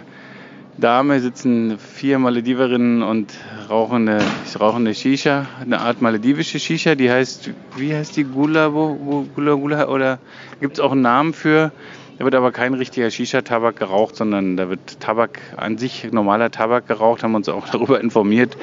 Dame 0.80 1.20
sitzen 1.20 1.78
vier 1.78 2.20
Malediverinnen 2.20 3.04
und 3.04 3.34
rauchen 3.70 4.08
eine, 4.08 4.22
rauchen 4.60 4.86
eine 4.86 4.96
Shisha, 4.96 5.46
eine 5.60 5.82
Art 5.82 6.02
maledivische 6.02 6.58
Shisha, 6.58 6.96
die 6.96 7.12
heißt, 7.12 7.50
wie 7.76 7.94
heißt 7.94 8.16
die 8.16 8.24
Gula, 8.24 8.68
Gula, 8.68 9.54
Gula 9.56 9.88
oder 9.90 10.20
gibt 10.62 10.76
es 10.76 10.80
auch 10.80 10.94
einen 10.94 11.02
Namen 11.02 11.34
für? 11.34 11.72
Da 12.18 12.24
wird 12.24 12.36
aber 12.36 12.52
kein 12.52 12.74
richtiger 12.74 13.12
Shisha-Tabak 13.12 13.78
geraucht, 13.78 14.16
sondern 14.16 14.56
da 14.56 14.70
wird 14.70 15.00
Tabak 15.00 15.40
an 15.58 15.78
sich, 15.78 16.10
normaler 16.12 16.50
Tabak 16.50 16.88
geraucht, 16.88 17.24
haben 17.24 17.36
uns 17.36 17.50
auch 17.50 17.68
darüber 17.72 18.00
informiert. 18.00 18.56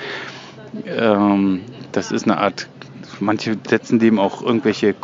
Ähm, 0.87 1.63
das 1.93 2.13
ist 2.13 2.25
eine 2.25 2.39
Art, 2.39 2.69
manche 3.21 3.57
setzen 3.69 3.99
dem 3.99 4.19
auch 4.19 4.43
irgendwelche 4.43 4.95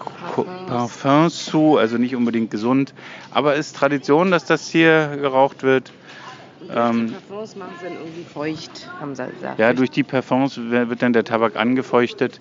Parfums 0.66 1.44
zu, 1.44 1.78
also 1.78 1.98
nicht 1.98 2.16
unbedingt 2.16 2.50
gesund. 2.50 2.94
Aber 3.30 3.54
es 3.54 3.68
ist 3.68 3.76
Tradition, 3.76 4.30
dass 4.30 4.44
das 4.44 4.68
hier 4.68 5.16
geraucht 5.20 5.62
wird. 5.62 5.92
Ähm, 6.74 7.08
die 7.08 7.14
Parfums 7.14 7.56
machen 7.56 7.72
sie 7.80 7.86
dann 7.86 7.94
irgendwie 7.94 8.24
feucht, 8.24 8.90
haben 9.00 9.14
sie 9.14 9.26
gesagt. 9.26 9.58
Ja, 9.58 9.72
durch 9.72 9.90
die 9.90 10.02
Parfums 10.02 10.58
wird 10.58 11.02
dann 11.02 11.12
der 11.12 11.24
Tabak 11.24 11.56
angefeuchtet. 11.56 12.40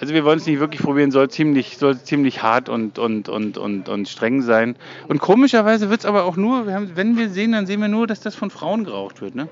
Also 0.00 0.14
wir 0.14 0.24
wollen 0.24 0.38
es 0.38 0.46
nicht 0.46 0.60
wirklich 0.60 0.80
probieren, 0.80 1.10
soll 1.10 1.28
ziemlich, 1.28 1.76
soll 1.76 1.98
ziemlich 2.00 2.42
hart 2.42 2.68
und, 2.68 3.00
und, 3.00 3.28
und, 3.28 3.58
und, 3.58 3.88
und 3.88 4.08
streng 4.08 4.42
sein. 4.42 4.76
Und 5.08 5.18
komischerweise 5.18 5.90
wird 5.90 6.00
es 6.00 6.06
aber 6.06 6.24
auch 6.24 6.36
nur, 6.36 6.66
wir 6.66 6.74
haben, 6.74 6.92
wenn 6.94 7.16
wir 7.16 7.30
sehen, 7.30 7.52
dann 7.52 7.66
sehen 7.66 7.80
wir 7.80 7.88
nur, 7.88 8.06
dass 8.06 8.20
das 8.20 8.36
von 8.36 8.50
Frauen 8.50 8.84
geraucht 8.84 9.20
wird. 9.20 9.34
Ne? 9.34 9.48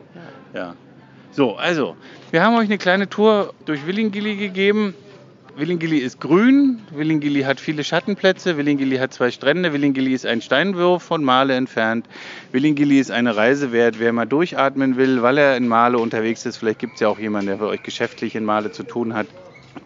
Ja. 0.55 0.61
ja. 0.61 0.75
So, 1.33 1.57
also, 1.57 1.97
wir 2.31 2.45
haben 2.45 2.55
euch 2.57 2.67
eine 2.67 2.79
kleine 2.79 3.09
Tour 3.09 3.53
durch 3.65 3.87
Willingili 3.87 4.37
gegeben. 4.37 4.95
Willingili 5.59 6.01
ist 6.01 6.21
grün, 6.21 6.83
Willingili 6.91 7.41
hat 7.41 7.61
viele 7.61 7.83
Schattenplätze, 7.83 8.59
Willingili 8.59 8.99
hat 8.99 9.15
zwei 9.15 9.31
Strände, 9.31 9.73
Willingili 9.73 10.13
ist 10.13 10.27
ein 10.27 10.43
Steinwurf 10.43 11.03
von 11.03 11.25
Male 11.25 11.55
entfernt. 11.55 12.07
Willingili 12.53 12.99
ist 13.01 13.11
eine 13.11 13.37
Reise 13.37 13.73
wert, 13.73 13.99
wer 13.99 14.13
mal 14.13 14.27
durchatmen 14.27 14.99
will, 14.99 15.23
weil 15.23 15.39
er 15.39 15.57
in 15.57 15.67
Male 15.67 15.97
unterwegs 15.97 16.45
ist. 16.45 16.59
Vielleicht 16.59 16.81
gibt 16.81 16.95
es 16.97 17.01
ja 17.01 17.09
auch 17.09 17.19
jemanden, 17.19 17.47
der 17.47 17.57
für 17.57 17.69
euch 17.69 17.83
geschäftlich 17.83 18.35
in 18.35 18.45
Male 18.45 18.71
zu 18.71 18.83
tun 18.83 19.15
hat. 19.15 19.29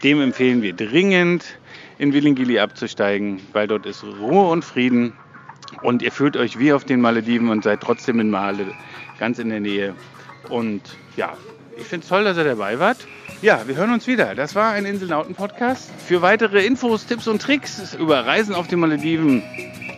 Dem 0.03 0.21
empfehlen 0.21 0.61
wir 0.63 0.73
dringend, 0.73 1.45
in 1.99 2.13
Willingili 2.13 2.59
abzusteigen, 2.59 3.41
weil 3.53 3.69
dort 3.69 3.87
ist 3.87 4.03
Ruhe 4.03 4.49
und 4.49 4.65
Frieden. 4.65 5.13
Und 5.83 6.03
ihr 6.03 6.11
fühlt 6.11 6.37
euch 6.37 6.59
wie 6.59 6.73
auf 6.73 6.83
den 6.83 7.01
Malediven 7.01 7.49
und 7.49 7.63
seid 7.63 7.81
trotzdem 7.81 8.19
in 8.19 8.29
Male, 8.29 8.67
ganz 9.21 9.39
in 9.39 9.51
der 9.51 9.61
Nähe. 9.61 9.95
Und 10.49 10.83
ja, 11.17 11.37
ich 11.81 11.87
finde 11.87 12.05
es 12.05 12.09
toll, 12.09 12.25
dass 12.25 12.37
ihr 12.37 12.45
dabei 12.45 12.79
wart. 12.79 12.99
Ja, 13.43 13.63
wir 13.67 13.75
hören 13.75 13.93
uns 13.93 14.07
wieder. 14.07 14.35
Das 14.35 14.55
war 14.55 14.73
ein 14.73 14.85
Inselnauten-Podcast. 14.85 15.91
Für 16.07 16.23
weitere 16.23 16.65
Infos, 16.65 17.07
Tipps 17.07 17.27
und 17.27 17.41
Tricks 17.41 17.95
über 17.95 18.27
Reisen 18.27 18.55
auf 18.55 18.69
den 18.69 18.81
Malediven 18.81 19.43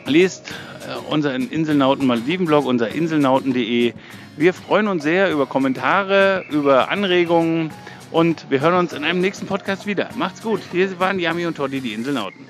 lest 0.06 0.52
äh, 0.86 1.12
unseren 1.12 1.48
Inselnauten-Malediven-Blog, 1.50 2.64
unser 2.64 2.88
inselnauten.de. 2.90 3.94
Wir 4.36 4.54
freuen 4.54 4.88
uns 4.88 5.02
sehr 5.02 5.30
über 5.30 5.46
Kommentare, 5.46 6.44
über 6.50 6.88
Anregungen 6.88 7.70
und 8.10 8.46
wir 8.50 8.60
hören 8.60 8.74
uns 8.74 8.92
in 8.92 9.04
einem 9.04 9.20
nächsten 9.20 9.46
Podcast 9.46 9.86
wieder. 9.86 10.08
Macht's 10.16 10.42
gut. 10.42 10.60
Hier 10.70 10.98
waren 11.00 11.18
Yami 11.18 11.46
und 11.46 11.56
Toddy, 11.56 11.80
die 11.80 11.92
Inselnauten. 11.94 12.46